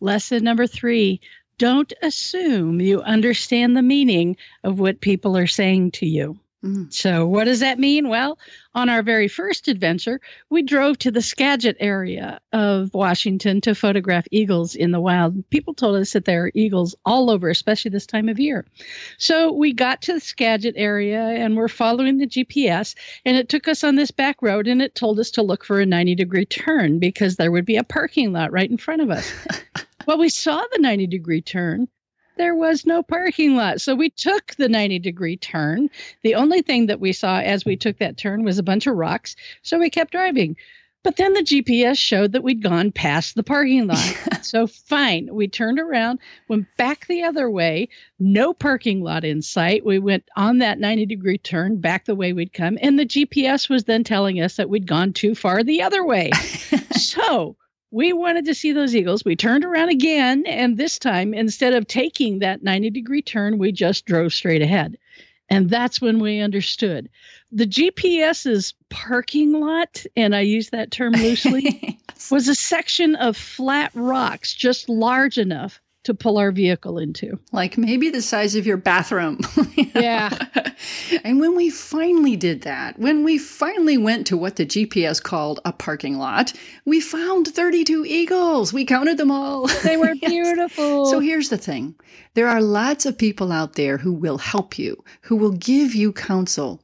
Lesson 0.00 0.44
number 0.44 0.66
three 0.66 1.20
don't 1.56 1.92
assume 2.02 2.80
you 2.80 3.00
understand 3.02 3.76
the 3.76 3.82
meaning 3.82 4.36
of 4.64 4.80
what 4.80 5.00
people 5.00 5.36
are 5.36 5.46
saying 5.46 5.92
to 5.92 6.06
you. 6.06 6.38
Mm. 6.64 6.90
So, 6.90 7.26
what 7.26 7.44
does 7.44 7.60
that 7.60 7.78
mean? 7.78 8.08
Well, 8.08 8.38
on 8.74 8.88
our 8.88 9.02
very 9.02 9.28
first 9.28 9.68
adventure, 9.68 10.18
we 10.48 10.62
drove 10.62 10.98
to 11.00 11.10
the 11.10 11.20
Skagit 11.20 11.76
area 11.78 12.40
of 12.54 12.94
Washington 12.94 13.60
to 13.60 13.74
photograph 13.74 14.26
eagles 14.30 14.74
in 14.74 14.90
the 14.90 15.00
wild. 15.00 15.48
People 15.50 15.74
told 15.74 15.96
us 15.96 16.14
that 16.14 16.24
there 16.24 16.44
are 16.44 16.52
eagles 16.54 16.96
all 17.04 17.28
over, 17.30 17.50
especially 17.50 17.90
this 17.90 18.06
time 18.06 18.30
of 18.30 18.40
year. 18.40 18.64
So, 19.18 19.52
we 19.52 19.74
got 19.74 20.00
to 20.02 20.14
the 20.14 20.20
Skagit 20.20 20.74
area 20.78 21.20
and 21.20 21.54
we're 21.54 21.68
following 21.68 22.16
the 22.16 22.26
GPS, 22.26 22.94
and 23.26 23.36
it 23.36 23.50
took 23.50 23.68
us 23.68 23.84
on 23.84 23.96
this 23.96 24.10
back 24.10 24.40
road 24.40 24.66
and 24.66 24.80
it 24.80 24.94
told 24.94 25.20
us 25.20 25.30
to 25.32 25.42
look 25.42 25.66
for 25.66 25.80
a 25.80 25.86
90 25.86 26.14
degree 26.14 26.46
turn 26.46 26.98
because 26.98 27.36
there 27.36 27.52
would 27.52 27.66
be 27.66 27.76
a 27.76 27.84
parking 27.84 28.32
lot 28.32 28.52
right 28.52 28.70
in 28.70 28.78
front 28.78 29.02
of 29.02 29.10
us. 29.10 29.30
well, 30.06 30.16
we 30.16 30.30
saw 30.30 30.64
the 30.72 30.78
90 30.80 31.08
degree 31.08 31.42
turn, 31.42 31.88
there 32.36 32.54
was 32.54 32.86
no 32.86 33.02
parking 33.02 33.56
lot. 33.56 33.80
So 33.80 33.94
we 33.94 34.10
took 34.10 34.54
the 34.56 34.68
90 34.68 34.98
degree 34.98 35.36
turn. 35.36 35.90
The 36.22 36.34
only 36.34 36.62
thing 36.62 36.86
that 36.86 37.00
we 37.00 37.12
saw 37.12 37.38
as 37.38 37.64
we 37.64 37.76
took 37.76 37.98
that 37.98 38.16
turn 38.16 38.44
was 38.44 38.58
a 38.58 38.62
bunch 38.62 38.86
of 38.86 38.96
rocks. 38.96 39.36
So 39.62 39.78
we 39.78 39.90
kept 39.90 40.12
driving. 40.12 40.56
But 41.04 41.16
then 41.16 41.34
the 41.34 41.42
GPS 41.42 41.98
showed 41.98 42.32
that 42.32 42.42
we'd 42.42 42.62
gone 42.62 42.90
past 42.90 43.34
the 43.34 43.42
parking 43.42 43.86
lot. 43.86 44.18
so 44.42 44.66
fine, 44.66 45.28
we 45.30 45.46
turned 45.46 45.78
around, 45.78 46.18
went 46.48 46.66
back 46.78 47.06
the 47.06 47.24
other 47.24 47.50
way, 47.50 47.90
no 48.18 48.54
parking 48.54 49.02
lot 49.02 49.22
in 49.22 49.42
sight. 49.42 49.84
We 49.84 49.98
went 49.98 50.24
on 50.34 50.58
that 50.58 50.80
90 50.80 51.04
degree 51.04 51.36
turn 51.36 51.78
back 51.78 52.06
the 52.06 52.14
way 52.14 52.32
we'd 52.32 52.54
come. 52.54 52.78
And 52.80 52.98
the 52.98 53.04
GPS 53.04 53.68
was 53.68 53.84
then 53.84 54.02
telling 54.02 54.40
us 54.40 54.56
that 54.56 54.70
we'd 54.70 54.86
gone 54.86 55.12
too 55.12 55.34
far 55.34 55.62
the 55.62 55.82
other 55.82 56.02
way. 56.02 56.30
so 56.96 57.56
we 57.94 58.12
wanted 58.12 58.44
to 58.46 58.56
see 58.56 58.72
those 58.72 58.96
eagles. 58.96 59.24
We 59.24 59.36
turned 59.36 59.64
around 59.64 59.88
again, 59.88 60.44
and 60.46 60.76
this 60.76 60.98
time, 60.98 61.32
instead 61.32 61.74
of 61.74 61.86
taking 61.86 62.40
that 62.40 62.60
90 62.60 62.90
degree 62.90 63.22
turn, 63.22 63.56
we 63.56 63.70
just 63.70 64.04
drove 64.04 64.34
straight 64.34 64.62
ahead. 64.62 64.98
And 65.48 65.70
that's 65.70 66.00
when 66.00 66.18
we 66.18 66.40
understood. 66.40 67.08
The 67.52 67.68
GPS's 67.68 68.74
parking 68.90 69.52
lot, 69.52 70.04
and 70.16 70.34
I 70.34 70.40
use 70.40 70.70
that 70.70 70.90
term 70.90 71.12
loosely, 71.12 72.00
yes. 72.08 72.32
was 72.32 72.48
a 72.48 72.56
section 72.56 73.14
of 73.14 73.36
flat 73.36 73.92
rocks 73.94 74.52
just 74.52 74.88
large 74.88 75.38
enough 75.38 75.80
to 76.04 76.14
pull 76.14 76.38
our 76.38 76.52
vehicle 76.52 76.98
into. 76.98 77.38
Like 77.52 77.76
maybe 77.76 78.10
the 78.10 78.22
size 78.22 78.54
of 78.54 78.66
your 78.66 78.76
bathroom. 78.76 79.40
yeah. 79.94 80.36
and 81.24 81.40
when 81.40 81.56
we 81.56 81.70
finally 81.70 82.36
did 82.36 82.62
that, 82.62 82.98
when 82.98 83.24
we 83.24 83.38
finally 83.38 83.98
went 83.98 84.26
to 84.28 84.36
what 84.36 84.56
the 84.56 84.66
GPS 84.66 85.22
called 85.22 85.60
a 85.64 85.72
parking 85.72 86.18
lot, 86.18 86.52
we 86.84 87.00
found 87.00 87.48
32 87.48 88.04
eagles. 88.06 88.72
We 88.72 88.84
counted 88.84 89.18
them 89.18 89.30
all. 89.30 89.68
They 89.84 89.96
were 89.98 90.14
yes. 90.14 90.30
beautiful. 90.30 91.06
So 91.06 91.20
here's 91.20 91.50
the 91.50 91.58
thing 91.58 91.94
there 92.34 92.48
are 92.48 92.62
lots 92.62 93.04
of 93.04 93.18
people 93.18 93.52
out 93.52 93.74
there 93.74 93.98
who 93.98 94.12
will 94.12 94.38
help 94.38 94.78
you, 94.78 95.04
who 95.22 95.36
will 95.36 95.52
give 95.52 95.94
you 95.94 96.12
counsel. 96.12 96.80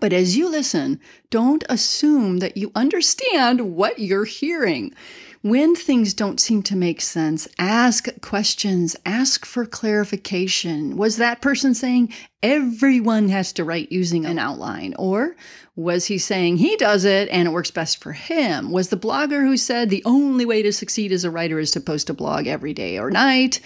But 0.00 0.12
as 0.12 0.36
you 0.36 0.48
listen, 0.48 1.00
don't 1.30 1.64
assume 1.68 2.38
that 2.38 2.56
you 2.56 2.72
understand 2.74 3.74
what 3.76 3.98
you're 3.98 4.24
hearing. 4.24 4.94
When 5.42 5.74
things 5.74 6.14
don't 6.14 6.38
seem 6.38 6.62
to 6.64 6.76
make 6.76 7.00
sense, 7.00 7.48
ask 7.58 8.08
questions, 8.20 8.94
ask 9.04 9.44
for 9.44 9.66
clarification. 9.66 10.96
Was 10.96 11.16
that 11.16 11.40
person 11.40 11.74
saying 11.74 12.12
everyone 12.44 13.28
has 13.28 13.52
to 13.54 13.64
write 13.64 13.90
using 13.90 14.24
an 14.24 14.38
outline? 14.38 14.94
Or 15.00 15.34
was 15.74 16.06
he 16.06 16.18
saying 16.18 16.58
he 16.58 16.76
does 16.76 17.04
it 17.04 17.28
and 17.30 17.48
it 17.48 17.50
works 17.50 17.72
best 17.72 18.00
for 18.00 18.12
him? 18.12 18.70
Was 18.70 18.90
the 18.90 18.96
blogger 18.96 19.44
who 19.44 19.56
said 19.56 19.90
the 19.90 20.04
only 20.04 20.44
way 20.44 20.62
to 20.62 20.72
succeed 20.72 21.10
as 21.10 21.24
a 21.24 21.30
writer 21.30 21.58
is 21.58 21.72
to 21.72 21.80
post 21.80 22.08
a 22.08 22.14
blog 22.14 22.46
every 22.46 22.72
day 22.72 22.96
or 22.96 23.10
night? 23.10 23.60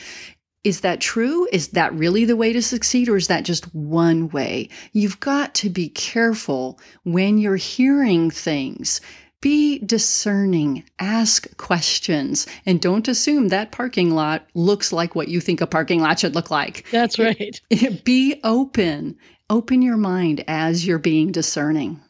Is 0.65 0.81
that 0.81 1.03
true? 1.03 1.47
Is 1.53 1.69
that 1.69 1.93
really 1.93 2.25
the 2.25 2.37
way 2.37 2.55
to 2.55 2.63
succeed, 2.63 3.09
or 3.09 3.17
is 3.17 3.29
that 3.29 3.45
just 3.45 3.73
one 3.75 4.31
way? 4.31 4.71
You've 4.93 5.21
got 5.21 5.55
to 5.57 5.69
be 5.69 5.91
careful 5.91 6.81
when 7.05 7.37
you're 7.39 7.55
hearing 7.55 8.31
things 8.31 9.01
be 9.47 9.79
discerning, 9.79 10.83
ask 10.99 11.57
questions, 11.57 12.49
and 12.67 12.81
don't 12.81 13.07
assume 13.07 13.47
that 13.47 13.71
parking 13.71 14.11
lot 14.11 14.45
looks 14.55 14.93
like 14.93 15.15
what 15.15 15.29
you 15.29 15.41
think 15.41 15.61
a 15.61 15.69
parking 15.69 16.01
lot 16.01 16.19
should 16.19 16.35
look 16.35 16.51
like. 16.51 16.85
That's 16.91 17.17
right. 17.17 17.61
be 18.05 18.41
open. 18.43 19.17
Open 19.49 19.83
your 19.83 19.99
mind 19.99 20.43
as 20.49 20.85
you're 20.85 20.99
being 20.99 21.31
discerning. 21.31 22.01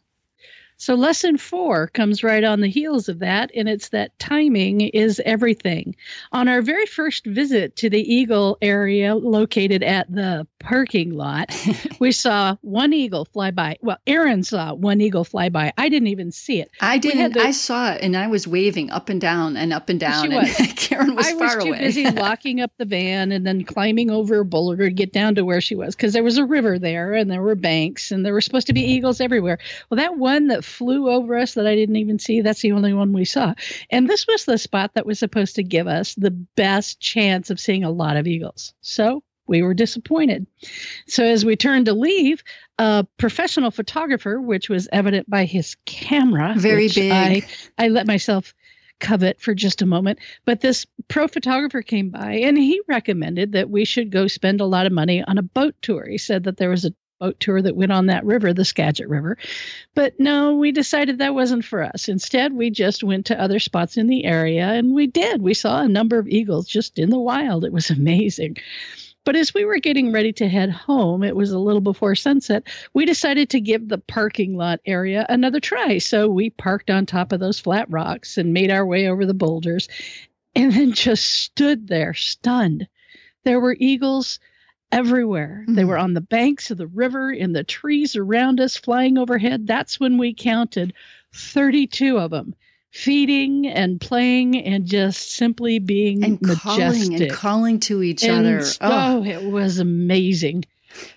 So, 0.79 0.95
lesson 0.95 1.37
four 1.37 1.89
comes 1.89 2.23
right 2.23 2.43
on 2.43 2.63
the 2.63 2.69
heels 2.69 3.07
of 3.11 3.19
that, 3.19 3.51
and 3.55 3.69
it's 3.69 3.91
that 3.91 4.19
timing 4.19 4.81
is 4.81 5.21
everything. 5.27 5.95
On 6.33 6.49
our 6.49 6.63
very 6.63 6.87
first 6.87 7.27
visit 7.27 7.77
to 7.77 7.91
the 7.91 8.01
Eagle 8.01 8.57
area 8.63 9.15
located 9.15 9.83
at 9.83 10.11
the 10.11 10.47
parking 10.67 11.15
lot, 11.15 11.55
we 12.01 12.11
saw 12.11 12.57
one 12.61 12.93
eagle 12.93 13.25
fly 13.27 13.53
by. 13.53 13.77
Well, 13.83 13.99
Erin 14.07 14.43
saw 14.43 14.75
one 14.75 15.01
eagle 15.01 15.23
fly 15.23 15.49
by. 15.49 15.73
I 15.79 15.89
didn't 15.89 16.09
even 16.09 16.33
see 16.33 16.61
it. 16.61 16.73
I 16.81 16.99
didn't. 16.99 17.35
The, 17.35 17.41
I 17.41 17.53
saw 17.53 17.93
it, 17.93 18.03
and 18.03 18.17
I 18.17 18.27
was 18.27 18.49
waving 18.49 18.91
up 18.91 19.09
and 19.09 19.21
down 19.21 19.57
and 19.57 19.73
up 19.73 19.89
and 19.89 20.01
down. 20.01 20.25
She 20.25 20.37
was. 20.37 20.59
And 20.59 20.77
Karen 20.77 21.15
was 21.15 21.29
I 21.29 21.35
far 21.35 21.57
was 21.57 21.65
too 21.65 21.69
away. 21.71 21.79
busy 21.79 22.11
locking 22.11 22.61
up 22.61 22.73
the 22.79 22.85
van 22.85 23.31
and 23.31 23.47
then 23.47 23.65
climbing 23.65 24.11
over 24.11 24.41
a 24.41 24.45
boulder 24.45 24.89
to 24.89 24.95
get 24.95 25.13
down 25.13 25.37
to 25.37 25.45
where 25.45 25.61
she 25.61 25.77
was 25.77 25.95
because 25.95 26.13
there 26.13 26.25
was 26.25 26.37
a 26.37 26.45
river 26.45 26.81
there 26.81 27.15
and 27.15 27.31
there 27.31 27.43
were 27.43 27.55
banks 27.55 28.11
and 28.11 28.27
there 28.27 28.33
were 28.33 28.41
supposed 28.41 28.67
to 28.67 28.73
be 28.73 28.83
eagles 28.83 29.21
everywhere. 29.21 29.59
Well, 29.89 29.99
that 29.99 30.19
one 30.19 30.49
that 30.49 30.65
flew 30.65 31.09
over 31.09 31.37
us 31.37 31.55
that 31.55 31.67
I 31.67 31.77
didn't 31.77 31.97
even 31.97 32.19
see. 32.19 32.41
That's 32.41 32.61
the 32.61 32.73
only 32.73 32.93
one 32.93 33.13
we 33.13 33.25
saw. 33.25 33.55
And 33.91 34.09
this 34.09 34.27
was 34.27 34.45
the 34.45 34.59
spot 34.59 34.95
that 34.95 35.07
was 35.07 35.21
supposed 35.21 35.55
to 35.57 35.63
give 35.63 35.87
us 35.87 36.17
the 36.17 36.33
best 36.33 36.99
chance 36.99 37.51
of 37.51 37.61
seeing 37.61 37.85
a 37.85 37.91
lot 37.91 38.17
of 38.17 38.27
eagles. 38.27 38.75
So 38.81 39.23
we 39.47 39.63
were 39.63 39.75
disappointed. 39.75 40.47
So 41.07 41.25
as 41.25 41.45
we 41.45 41.57
turned 41.57 41.87
to 41.87 41.93
leave, 41.93 42.43
a 42.79 43.07
professional 43.17 43.71
photographer, 43.71 44.41
which 44.41 44.69
was 44.69 44.89
evident 44.93 45.29
by 45.29 45.45
his 45.45 45.77
camera, 45.85 46.55
very 46.57 46.89
big. 46.89 47.13
I, 47.13 47.43
I 47.79 47.89
let 47.89 48.07
myself 48.07 48.55
covet 48.99 49.41
for 49.41 49.55
just 49.55 49.83
a 49.83 49.87
moment. 49.87 50.19
But 50.45 50.61
this 50.61 50.87
pro 51.09 51.29
photographer 51.29 51.83
came 51.83 52.11
by 52.11 52.35
and 52.45 52.57
he 52.57 52.81
recommended 52.89 53.53
that 53.53 53.71
we 53.71 53.85
should 53.85 54.11
go 54.11 54.27
spend 54.27 54.61
a 54.61 54.67
lot 54.67 54.87
of 54.87 54.93
money 54.93 55.23
on 55.23 55.39
a 55.39 55.43
boat 55.43 55.75
tour. 55.83 56.07
He 56.09 56.19
said 56.19 56.45
that 56.45 56.57
there 56.57 56.71
was 56.71 56.85
a 56.85 56.95
boat 57.19 57.41
tour 57.41 57.63
that 57.63 57.77
went 57.77 57.93
on 57.93 58.07
that 58.07 58.25
river, 58.25 58.53
the 58.53 58.65
Skagit 58.65 59.09
River. 59.09 59.39
But 59.95 60.19
no, 60.21 60.57
we 60.57 60.73
decided 60.73 61.19
that 61.19 61.35
wasn't 61.35 61.65
for 61.65 61.83
us. 61.83 62.09
Instead, 62.09 62.53
we 62.53 62.71
just 62.71 63.03
went 63.03 63.27
to 63.27 63.41
other 63.41 63.59
spots 63.59 63.97
in 63.97 64.07
the 64.07 64.25
area 64.25 64.67
and 64.67 64.95
we 64.95 65.07
did. 65.07 65.41
We 65.41 65.55
saw 65.55 65.81
a 65.81 65.89
number 65.89 66.19
of 66.19 66.29
eagles 66.29 66.67
just 66.67 66.99
in 66.99 67.11
the 67.11 67.19
wild. 67.19 67.65
It 67.65 67.73
was 67.73 67.91
amazing. 67.91 68.59
But 69.27 69.35
as 69.35 69.53
we 69.53 69.65
were 69.65 69.81
getting 69.81 70.13
ready 70.13 70.33
to 70.35 70.49
head 70.49 70.71
home, 70.71 71.25
it 71.25 71.35
was 71.35 71.51
a 71.51 71.59
little 71.59 71.81
before 71.81 72.15
sunset, 72.15 72.63
we 72.95 73.05
decided 73.05 73.51
to 73.51 73.61
give 73.61 73.89
the 73.89 73.99
parking 73.99 74.57
lot 74.57 74.79
area 74.87 75.27
another 75.29 75.59
try. 75.59 75.99
So 75.99 76.29
we 76.29 76.51
parked 76.51 76.91
on 76.91 77.07
top 77.07 77.33
of 77.33 77.41
those 77.41 77.59
flat 77.59 77.91
rocks 77.91 78.39
and 78.39 78.55
made 78.55 78.71
our 78.71 78.87
way 78.87 79.09
over 79.09 79.27
the 79.27 79.35
boulders 79.35 79.89
and 80.55 80.73
then 80.73 80.93
just 80.93 81.27
stood 81.27 81.89
there 81.89 82.15
stunned 82.15 82.87
There 83.43 83.59
were 83.59 83.77
eagles 83.79 84.39
everywhere. 84.93 85.63
Mm-hmm. 85.63 85.75
They 85.75 85.85
were 85.85 85.99
on 85.99 86.15
the 86.15 86.21
banks 86.21 86.71
of 86.71 86.79
the 86.79 86.87
river, 86.87 87.33
in 87.33 87.53
the 87.53 87.65
trees 87.65 88.15
around 88.15 88.61
us, 88.61 88.77
flying 88.77 89.19
overhead. 89.19 89.67
That's 89.67 89.99
when 89.99 90.19
we 90.19 90.35
counted 90.35 90.95
32 91.35 92.17
of 92.17 92.31
them 92.31 92.55
feeding 92.97 93.67
and 93.67 94.01
playing 94.01 94.57
and 94.57 94.87
just 94.87 95.33
simply 95.33 95.79
being 95.79 96.25
and 96.25 96.41
majestic 96.41 96.63
calling 96.63 97.23
and 97.23 97.31
calling 97.31 97.81
to 97.81 98.03
each 98.03 98.25
and, 98.25 98.47
other. 98.47 98.63
Oh. 98.81 99.19
oh, 99.19 99.25
it 99.25 99.45
was 99.45 99.79
amazing. 99.79 100.65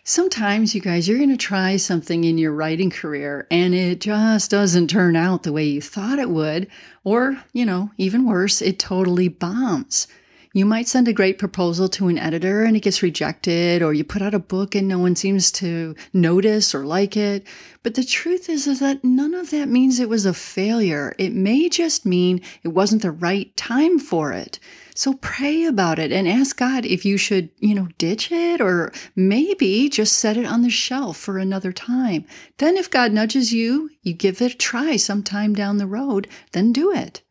Sometimes, 0.03 0.75
you 0.75 0.81
guys, 0.81 1.07
you're 1.07 1.17
going 1.17 1.29
to 1.29 1.38
try 1.38 1.77
something 1.77 2.25
in 2.25 2.38
your 2.38 2.51
writing 2.51 2.89
career 2.89 3.48
and 3.50 3.74
it 3.74 4.01
just 4.01 4.51
doesn't 4.51 4.89
turn 4.89 5.15
out 5.15 5.43
the 5.43 5.53
way 5.53 5.63
you 5.63 5.81
thought 5.81 6.19
it 6.19 6.29
would. 6.29 6.67
Or, 7.05 7.41
you 7.53 7.65
know, 7.65 7.91
even 7.98 8.25
worse, 8.25 8.62
it 8.62 8.77
totally 8.77 9.29
bombs. 9.29 10.07
You 10.51 10.65
might 10.65 10.87
send 10.87 11.07
a 11.07 11.13
great 11.13 11.37
proposal 11.37 11.87
to 11.89 12.07
an 12.07 12.17
editor 12.17 12.63
and 12.63 12.75
it 12.75 12.81
gets 12.81 13.03
rejected, 13.03 13.83
or 13.83 13.93
you 13.93 14.03
put 14.03 14.23
out 14.23 14.33
a 14.33 14.39
book 14.39 14.73
and 14.73 14.87
no 14.87 14.97
one 14.97 15.15
seems 15.15 15.51
to 15.53 15.95
notice 16.11 16.73
or 16.73 16.87
like 16.87 17.15
it. 17.15 17.45
But 17.83 17.93
the 17.93 18.03
truth 18.03 18.49
is, 18.49 18.65
is 18.65 18.79
that 18.79 19.03
none 19.03 19.35
of 19.35 19.51
that 19.51 19.69
means 19.69 19.99
it 19.99 20.09
was 20.09 20.25
a 20.25 20.33
failure. 20.33 21.13
It 21.19 21.33
may 21.33 21.69
just 21.69 22.03
mean 22.03 22.41
it 22.63 22.69
wasn't 22.69 23.03
the 23.03 23.11
right 23.11 23.55
time 23.57 23.99
for 23.99 24.33
it. 24.33 24.59
So 24.95 25.13
pray 25.13 25.65
about 25.65 25.99
it 25.99 26.11
and 26.11 26.27
ask 26.27 26.57
God 26.57 26.83
if 26.83 27.05
you 27.05 27.15
should, 27.17 27.51
you 27.59 27.75
know, 27.75 27.87
ditch 27.99 28.31
it 28.31 28.59
or 28.59 28.91
maybe 29.15 29.87
just 29.87 30.17
set 30.17 30.35
it 30.35 30.47
on 30.47 30.63
the 30.63 30.71
shelf 30.71 31.15
for 31.15 31.37
another 31.37 31.71
time. 31.71 32.25
Then 32.57 32.75
if 32.75 32.89
God 32.89 33.13
nudges 33.13 33.53
you, 33.53 33.91
you 34.01 34.13
give 34.13 34.41
it 34.41 34.53
a 34.53 34.57
try 34.57 34.95
sometime 34.95 35.53
down 35.53 35.77
the 35.77 35.85
road, 35.85 36.27
then 36.53 36.73
do 36.73 36.91
it. 36.91 37.21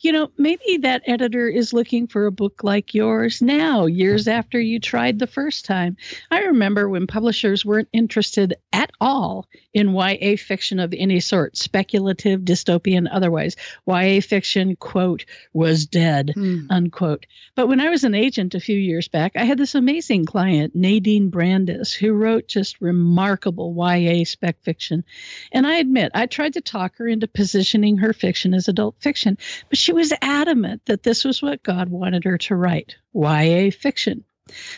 You 0.00 0.12
know, 0.12 0.30
maybe 0.36 0.78
that 0.82 1.02
editor 1.06 1.48
is 1.48 1.72
looking 1.72 2.06
for 2.06 2.26
a 2.26 2.32
book 2.32 2.62
like 2.62 2.94
yours 2.94 3.42
now, 3.42 3.86
years 3.86 4.28
after 4.28 4.60
you 4.60 4.80
tried 4.80 5.18
the 5.18 5.26
first 5.26 5.64
time. 5.64 5.96
I 6.30 6.44
remember 6.44 6.88
when 6.88 7.06
publishers 7.06 7.64
weren't 7.64 7.88
interested 7.92 8.54
at 8.72 8.90
all 9.00 9.48
in 9.72 9.94
YA 9.94 10.36
fiction 10.36 10.78
of 10.78 10.94
any 10.96 11.20
sort, 11.20 11.56
speculative, 11.56 12.40
dystopian, 12.42 13.08
otherwise. 13.10 13.56
YA 13.86 14.20
fiction, 14.20 14.76
quote, 14.76 15.24
was 15.52 15.86
dead, 15.86 16.32
mm. 16.36 16.66
unquote. 16.70 17.26
But 17.54 17.68
when 17.68 17.80
I 17.80 17.90
was 17.90 18.04
an 18.04 18.14
agent 18.14 18.54
a 18.54 18.60
few 18.60 18.76
years 18.76 19.08
back, 19.08 19.32
I 19.36 19.44
had 19.44 19.58
this 19.58 19.74
amazing 19.74 20.26
client, 20.26 20.74
Nadine 20.74 21.30
Brandes, 21.30 21.92
who 21.92 22.12
wrote 22.12 22.48
just 22.48 22.80
remarkable 22.80 23.74
YA 23.76 24.24
spec 24.24 24.62
fiction. 24.62 25.04
And 25.52 25.66
I 25.66 25.78
admit, 25.78 26.12
I 26.14 26.26
tried 26.26 26.54
to 26.54 26.60
talk 26.60 26.96
her 26.96 27.08
into 27.08 27.26
positioning 27.26 27.98
her 27.98 28.12
fiction 28.12 28.54
as 28.54 28.68
adult 28.68 28.96
fiction. 29.00 29.38
But 29.68 29.78
she 29.78 29.92
was 29.92 30.12
adamant 30.22 30.86
that 30.86 31.02
this 31.02 31.24
was 31.24 31.42
what 31.42 31.62
God 31.62 31.88
wanted 31.88 32.24
her 32.24 32.38
to 32.38 32.56
write 32.56 32.96
YA 33.14 33.70
fiction. 33.70 34.24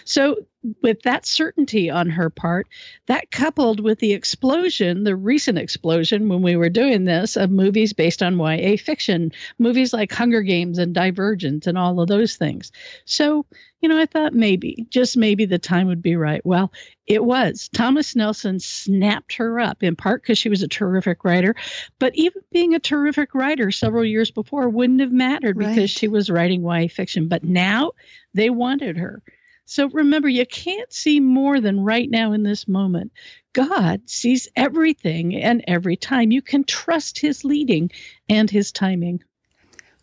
So, 0.05 0.37
with 0.83 1.03
that 1.03 1.27
certainty 1.27 1.91
on 1.91 2.09
her 2.11 2.31
part, 2.31 2.67
that 3.07 3.31
coupled 3.31 3.81
with 3.81 3.99
the 3.99 4.13
explosion, 4.13 5.05
the 5.05 5.15
recent 5.17 5.59
explosion 5.59 6.29
when 6.29 6.43
we 6.43 6.57
were 6.57 6.69
doing 6.69 7.05
this 7.05 7.37
of 7.37 7.51
movies 7.51 7.93
based 7.93 8.23
on 8.23 8.39
YA 8.39 8.77
fiction, 8.77 9.33
movies 9.59 9.93
like 9.93 10.13
Hunger 10.13 10.43
Games 10.43 10.79
and 10.79 10.95
Divergent 10.95 11.67
and 11.67 11.79
all 11.79 12.01
of 12.01 12.09
those 12.09 12.37
things. 12.37 12.73
So, 13.05 13.47
you 13.81 13.89
know, 13.89 13.99
I 13.99 14.07
thought 14.07 14.35
maybe, 14.35 14.87
just 14.91 15.17
maybe 15.17 15.45
the 15.45 15.59
time 15.59 15.87
would 15.87 16.03
be 16.03 16.17
right. 16.17 16.45
Well, 16.45 16.73
it 17.07 17.25
was. 17.25 17.69
Thomas 17.73 18.17
Nelson 18.17 18.59
snapped 18.59 19.35
her 19.35 19.61
up, 19.61 19.83
in 19.83 19.95
part 19.95 20.23
because 20.23 20.39
she 20.39 20.49
was 20.49 20.63
a 20.63 20.69
terrific 20.69 21.25
writer. 21.25 21.55
But 21.99 22.15
even 22.17 22.43
being 22.51 22.75
a 22.75 22.81
terrific 22.81 23.35
writer 23.35 23.71
several 23.71 24.05
years 24.05 24.31
before 24.31 24.69
wouldn't 24.69 25.01
have 25.01 25.13
mattered 25.13 25.57
right. 25.57 25.75
because 25.75 25.91
she 25.91 26.09
was 26.09 26.31
writing 26.31 26.63
YA 26.63 26.89
fiction. 26.89 27.29
But 27.29 27.45
now 27.45 27.93
they 28.35 28.51
wanted 28.51 28.97
her. 28.97 29.23
So 29.67 29.89
remember, 29.89 30.29
you 30.29 30.47
can't 30.47 30.93
see 30.93 31.19
more 31.19 31.61
than 31.61 31.81
right 31.81 32.09
now 32.09 32.33
in 32.33 32.45
this 32.45 32.69
moment. 32.69 33.13
God 33.53 34.09
sees 34.09 34.49
everything 34.55 35.35
and 35.35 35.65
every 35.67 35.97
time. 35.97 36.31
You 36.31 36.41
can 36.41 36.63
trust 36.63 37.19
his 37.19 37.45
leading 37.45 37.91
and 38.29 38.49
his 38.49 38.71
timing. 38.71 39.23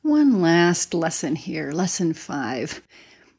One 0.01 0.41
last 0.41 0.93
lesson 0.93 1.37
here, 1.37 1.71
lesson 1.71 2.13
five. 2.13 2.81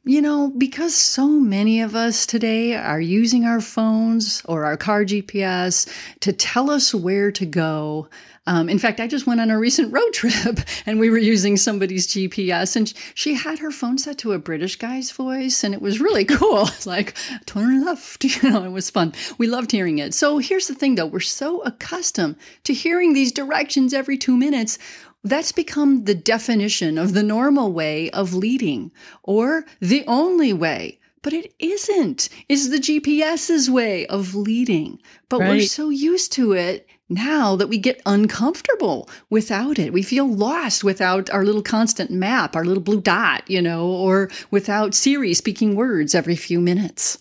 You 0.06 0.20
know, 0.20 0.52
because 0.58 0.94
so 0.94 1.26
many 1.26 1.80
of 1.80 1.94
us 1.94 2.26
today 2.26 2.75
are 2.75 3.00
using 3.00 3.46
our 3.46 3.62
phones 3.62 4.42
or 4.44 4.66
our 4.66 4.76
car 4.76 5.02
GPS 5.02 5.88
to 6.20 6.30
tell 6.30 6.71
us 6.71 6.95
where 6.95 7.32
to 7.32 7.47
go, 7.47 8.10
um, 8.47 8.69
in 8.69 8.78
fact, 8.78 9.00
I 9.00 9.06
just 9.06 9.26
went 9.26 9.40
on 9.40 9.50
a 9.50 9.58
recent 9.58 9.93
road 9.93 10.10
trip 10.12 10.60
and 10.84 11.00
we 11.00 11.08
were 11.08 11.19
using 11.19 11.56
somebody's 11.56 12.06
GPS 12.06 12.76
and 12.76 12.93
she 13.14 13.34
had 13.34 13.58
her 13.60 13.71
phone 13.71 13.97
set 13.97 14.19
to 14.19 14.32
a 14.32 14.38
British 14.38 14.76
guy's 14.76 15.10
voice 15.10 15.64
and 15.64 15.73
it 15.73 15.80
was 15.80 16.00
really 16.00 16.25
cool. 16.36 16.69
Like, 16.84 17.14
turn 17.47 17.82
left, 17.84 18.25
you 18.25 18.50
know, 18.50 18.62
it 18.62 18.71
was 18.71 18.90
fun. 18.90 19.14
We 19.38 19.47
loved 19.47 19.73
hearing 19.73 19.99
it. 19.99 20.12
So 20.12 20.36
here's 20.36 20.69
the 20.69 20.75
thing 20.75 20.97
though, 20.97 21.06
we're 21.06 21.21
so 21.21 21.62
accustomed 21.62 22.36
to 22.64 22.75
hearing 22.75 23.14
these 23.14 23.32
directions 23.32 23.95
every 23.95 24.19
two 24.19 24.36
minutes. 24.36 24.78
That's 25.25 25.52
become 25.52 26.04
the 26.04 26.15
definition 26.15 26.99
of 26.99 27.15
the 27.15 27.23
normal 27.23 27.73
way 27.73 28.10
of 28.10 28.34
leading 28.34 28.93
or 29.23 29.65
the 29.80 30.04
only 30.06 30.52
way 30.52 31.00
but 31.25 31.32
it 31.32 31.54
isn't. 31.58 32.28
It's 32.50 32.69
the 32.69 32.76
GPS's 32.76 33.71
way 33.71 34.06
of 34.06 34.34
leading. 34.34 35.00
But 35.30 35.41
right. 35.41 35.49
we're 35.49 35.63
so 35.63 35.89
used 35.89 36.32
to 36.34 36.52
it 36.52 36.87
now 37.08 37.56
that 37.56 37.69
we 37.69 37.78
get 37.78 38.02
uncomfortable 38.06 39.08
without 39.30 39.78
it. 39.78 39.93
We 39.93 40.02
feel 40.02 40.28
lost 40.28 40.84
without 40.84 41.30
our 41.30 41.45
little 41.45 41.63
constant 41.63 42.10
map, 42.10 42.54
our 42.54 42.65
little 42.65 42.82
blue 42.82 43.00
dot, 43.00 43.50
you 43.50 43.63
know, 43.63 43.87
or 43.87 44.30
without 44.50 44.95
Siri 44.95 45.34
speaking 45.34 45.75
words 45.75 46.15
every 46.15 46.37
few 46.37 46.60
minutes. 46.60 47.19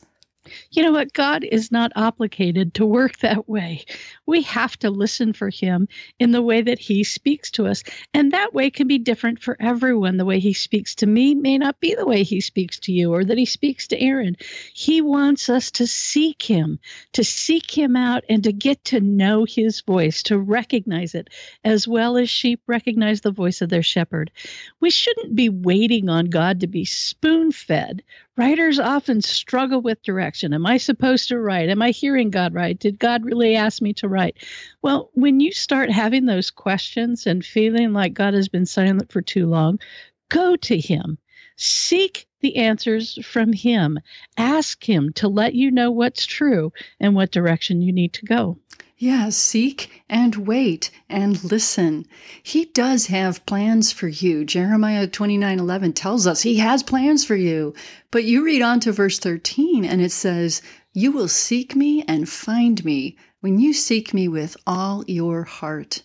You 0.76 0.82
know 0.82 0.92
what? 0.92 1.14
God 1.14 1.44
is 1.44 1.72
not 1.72 1.92
obligated 1.96 2.74
to 2.74 2.86
work 2.86 3.20
that 3.20 3.48
way. 3.48 3.86
We 4.26 4.42
have 4.42 4.76
to 4.80 4.90
listen 4.90 5.34
for 5.34 5.52
Him 5.52 5.88
in 6.18 6.32
the 6.32 6.42
way 6.42 6.64
that 6.64 6.80
He 6.80 7.04
speaks 7.04 7.52
to 7.52 7.68
us. 7.68 7.84
And 8.12 8.32
that 8.32 8.56
way 8.56 8.72
can 8.72 8.88
be 8.88 8.98
different 8.98 9.40
for 9.40 9.56
everyone. 9.60 10.18
The 10.18 10.26
way 10.26 10.40
He 10.40 10.54
speaks 10.54 10.96
to 10.96 11.06
me 11.06 11.36
may 11.36 11.60
not 11.60 11.80
be 11.80 11.94
the 11.94 12.08
way 12.08 12.24
He 12.24 12.42
speaks 12.42 12.80
to 12.82 12.92
you 12.92 13.14
or 13.14 13.24
that 13.24 13.38
He 13.38 13.46
speaks 13.46 13.88
to 13.90 14.02
Erin. 14.02 14.36
He 14.74 15.00
wants 15.00 15.48
us 15.48 15.70
to 15.72 15.86
seek 15.86 16.42
Him, 16.42 16.80
to 17.12 17.24
seek 17.24 17.70
Him 17.70 17.96
out 17.96 18.24
and 18.28 18.44
to 18.44 18.52
get 18.52 18.84
to 18.86 19.00
know 19.00 19.46
His 19.46 19.82
voice, 19.82 20.24
to 20.24 20.40
recognize 20.40 21.14
it, 21.14 21.30
as 21.64 21.88
well 21.88 22.18
as 22.18 22.32
sheep 22.32 22.62
recognize 22.66 23.22
the 23.22 23.32
voice 23.32 23.62
of 23.62 23.70
their 23.70 23.84
shepherd. 23.84 24.32
We 24.80 24.90
shouldn't 24.90 25.36
be 25.36 25.50
waiting 25.50 26.10
on 26.10 26.32
God 26.32 26.62
to 26.62 26.68
be 26.68 26.84
spoon 26.84 27.52
fed 27.52 28.02
Writers 28.36 28.80
often 28.80 29.22
struggle 29.22 29.80
with 29.80 30.02
direction. 30.02 30.54
Am 30.64 30.68
I 30.68 30.78
supposed 30.78 31.28
to 31.28 31.38
write? 31.38 31.68
Am 31.68 31.82
I 31.82 31.92
hearing 31.92 32.30
God 32.30 32.54
right? 32.54 32.80
Did 32.80 32.98
God 32.98 33.26
really 33.26 33.58
ask 33.58 33.82
me 33.82 33.92
to 33.96 34.08
write? 34.08 34.38
Well, 34.82 35.10
when 35.14 35.42
you 35.42 35.52
start 35.52 35.92
having 35.92 36.26
those 36.26 36.52
questions 36.52 37.28
and 37.28 37.46
feeling 37.46 37.92
like 37.92 38.14
God 38.14 38.34
has 38.34 38.48
been 38.48 38.66
silent 38.66 39.12
for 39.12 39.22
too 39.22 39.46
long, 39.46 39.82
go 40.30 40.56
to 40.56 40.80
Him. 40.80 41.18
Seek 41.58 42.30
the 42.40 42.56
answers 42.56 43.20
from 43.26 43.52
Him. 43.52 44.00
Ask 44.38 44.88
Him 44.88 45.12
to 45.16 45.28
let 45.28 45.54
you 45.54 45.70
know 45.70 45.92
what's 45.92 46.26
true 46.26 46.72
and 46.98 47.14
what 47.14 47.32
direction 47.32 47.82
you 47.82 47.92
need 47.92 48.14
to 48.14 48.26
go. 48.26 48.58
Yeah, 49.04 49.32
seek 49.32 50.02
and 50.08 50.34
wait 50.48 50.90
and 51.10 51.44
listen. 51.44 52.06
He 52.42 52.64
does 52.64 53.08
have 53.08 53.46
plans 53.46 53.92
for 53.92 54.08
you. 54.08 54.46
Jeremiah 54.46 55.08
29 55.08 55.60
11 55.60 55.92
tells 55.92 56.26
us 56.26 56.42
he 56.42 56.60
has 56.60 56.84
plans 56.84 57.26
for 57.26 57.36
you. 57.36 57.74
But 58.12 58.24
you 58.24 58.46
read 58.46 58.62
on 58.62 58.80
to 58.80 58.94
verse 58.94 59.20
13 59.20 59.84
and 59.84 60.00
it 60.00 60.14
says, 60.14 60.62
You 60.94 61.12
will 61.12 61.28
seek 61.28 61.76
me 61.76 62.06
and 62.08 62.30
find 62.30 62.86
me 62.86 63.18
when 63.42 63.60
you 63.60 63.74
seek 63.74 64.14
me 64.14 64.30
with 64.30 64.56
all 64.66 65.04
your 65.06 65.44
heart. 65.44 66.04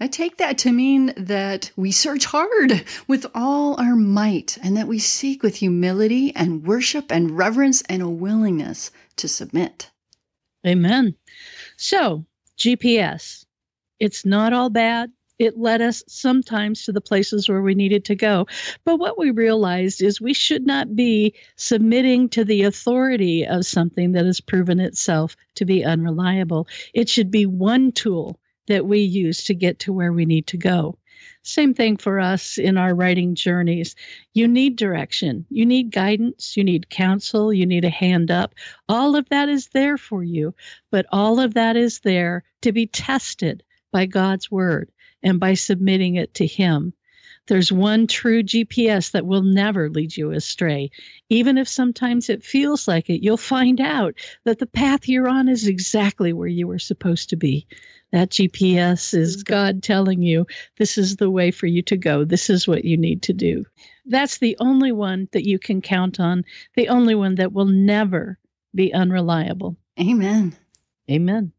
I 0.00 0.08
take 0.08 0.38
that 0.38 0.58
to 0.58 0.72
mean 0.72 1.12
that 1.16 1.70
we 1.76 1.92
search 1.92 2.24
hard 2.24 2.84
with 3.06 3.26
all 3.32 3.80
our 3.80 3.94
might 3.94 4.58
and 4.60 4.76
that 4.76 4.88
we 4.88 4.98
seek 4.98 5.44
with 5.44 5.54
humility 5.54 6.34
and 6.34 6.66
worship 6.66 7.12
and 7.12 7.38
reverence 7.38 7.82
and 7.82 8.02
a 8.02 8.08
willingness 8.08 8.90
to 9.18 9.28
submit. 9.28 9.92
Amen. 10.66 11.14
So, 11.76 12.26
GPS. 12.60 13.44
It's 13.98 14.24
not 14.24 14.52
all 14.52 14.70
bad. 14.70 15.10
It 15.38 15.58
led 15.58 15.80
us 15.80 16.04
sometimes 16.06 16.84
to 16.84 16.92
the 16.92 17.00
places 17.00 17.48
where 17.48 17.62
we 17.62 17.74
needed 17.74 18.04
to 18.04 18.14
go. 18.14 18.46
But 18.84 18.98
what 18.98 19.18
we 19.18 19.30
realized 19.30 20.02
is 20.02 20.20
we 20.20 20.34
should 20.34 20.66
not 20.66 20.94
be 20.94 21.34
submitting 21.56 22.28
to 22.30 22.44
the 22.44 22.64
authority 22.64 23.46
of 23.46 23.64
something 23.64 24.12
that 24.12 24.26
has 24.26 24.42
proven 24.42 24.80
itself 24.80 25.36
to 25.54 25.64
be 25.64 25.82
unreliable. 25.82 26.68
It 26.92 27.08
should 27.08 27.30
be 27.30 27.46
one 27.46 27.92
tool 27.92 28.38
that 28.66 28.84
we 28.84 29.00
use 29.00 29.44
to 29.44 29.54
get 29.54 29.80
to 29.80 29.94
where 29.94 30.12
we 30.12 30.26
need 30.26 30.48
to 30.48 30.58
go. 30.58 30.98
Same 31.42 31.72
thing 31.72 31.96
for 31.96 32.20
us 32.20 32.58
in 32.58 32.76
our 32.76 32.94
writing 32.94 33.34
journeys. 33.34 33.96
You 34.34 34.46
need 34.46 34.76
direction, 34.76 35.46
you 35.48 35.64
need 35.64 35.90
guidance, 35.90 36.56
you 36.56 36.64
need 36.64 36.90
counsel, 36.90 37.52
you 37.52 37.64
need 37.64 37.84
a 37.84 37.90
hand 37.90 38.30
up. 38.30 38.54
All 38.88 39.16
of 39.16 39.28
that 39.30 39.48
is 39.48 39.68
there 39.68 39.96
for 39.96 40.22
you, 40.22 40.54
but 40.90 41.06
all 41.10 41.40
of 41.40 41.54
that 41.54 41.76
is 41.76 42.00
there 42.00 42.44
to 42.60 42.72
be 42.72 42.86
tested 42.86 43.62
by 43.90 44.06
God's 44.06 44.50
word 44.50 44.92
and 45.22 45.40
by 45.40 45.54
submitting 45.54 46.16
it 46.16 46.34
to 46.34 46.46
Him. 46.46 46.92
There's 47.46 47.72
one 47.72 48.06
true 48.06 48.42
GPS 48.42 49.10
that 49.12 49.26
will 49.26 49.42
never 49.42 49.88
lead 49.88 50.16
you 50.16 50.30
astray. 50.30 50.90
Even 51.30 51.58
if 51.58 51.66
sometimes 51.66 52.28
it 52.28 52.44
feels 52.44 52.86
like 52.86 53.10
it, 53.10 53.24
you'll 53.24 53.36
find 53.36 53.80
out 53.80 54.14
that 54.44 54.58
the 54.58 54.66
path 54.66 55.08
you're 55.08 55.28
on 55.28 55.48
is 55.48 55.66
exactly 55.66 56.32
where 56.32 56.48
you 56.48 56.68
were 56.68 56.78
supposed 56.78 57.30
to 57.30 57.36
be. 57.36 57.66
That 58.12 58.30
GPS 58.30 59.14
is 59.14 59.36
mm-hmm. 59.36 59.52
God 59.52 59.82
telling 59.82 60.22
you 60.22 60.46
this 60.78 60.98
is 60.98 61.16
the 61.16 61.30
way 61.30 61.50
for 61.50 61.66
you 61.66 61.82
to 61.82 61.96
go. 61.96 62.24
This 62.24 62.50
is 62.50 62.66
what 62.66 62.84
you 62.84 62.96
need 62.96 63.22
to 63.22 63.32
do. 63.32 63.64
That's 64.06 64.38
the 64.38 64.56
only 64.60 64.92
one 64.92 65.28
that 65.32 65.46
you 65.46 65.58
can 65.58 65.80
count 65.80 66.18
on, 66.18 66.44
the 66.74 66.88
only 66.88 67.14
one 67.14 67.36
that 67.36 67.52
will 67.52 67.66
never 67.66 68.38
be 68.74 68.92
unreliable. 68.92 69.76
Amen. 70.00 70.56
Amen. 71.10 71.52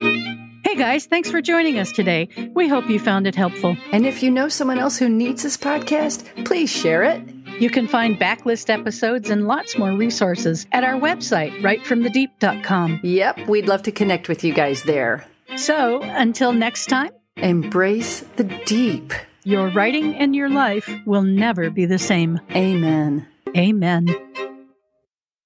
Hey 0.00 0.74
guys, 0.74 1.06
thanks 1.06 1.30
for 1.30 1.40
joining 1.40 1.78
us 1.78 1.92
today. 1.92 2.28
We 2.54 2.68
hope 2.68 2.90
you 2.90 2.98
found 2.98 3.26
it 3.26 3.34
helpful. 3.34 3.76
And 3.92 4.04
if 4.04 4.22
you 4.22 4.30
know 4.30 4.48
someone 4.48 4.78
else 4.78 4.98
who 4.98 5.08
needs 5.08 5.42
this 5.42 5.56
podcast, 5.56 6.44
please 6.44 6.70
share 6.70 7.04
it. 7.04 7.22
You 7.60 7.70
can 7.70 7.86
find 7.86 8.18
backlist 8.18 8.68
episodes 8.68 9.30
and 9.30 9.46
lots 9.46 9.78
more 9.78 9.92
resources 9.92 10.66
at 10.72 10.84
our 10.84 11.00
website, 11.00 11.58
writefromthedeep.com. 11.60 13.00
Yep, 13.02 13.48
we'd 13.48 13.68
love 13.68 13.84
to 13.84 13.92
connect 13.92 14.28
with 14.28 14.44
you 14.44 14.52
guys 14.52 14.82
there. 14.82 15.24
So 15.56 16.00
until 16.02 16.52
next 16.52 16.86
time, 16.86 17.10
embrace 17.36 18.20
the 18.36 18.44
deep. 18.64 19.12
Your 19.44 19.68
writing 19.68 20.14
and 20.14 20.34
your 20.34 20.48
life 20.48 20.90
will 21.06 21.22
never 21.22 21.70
be 21.70 21.86
the 21.86 21.98
same. 21.98 22.40
Amen. 22.54 23.26
Amen. 23.56 24.06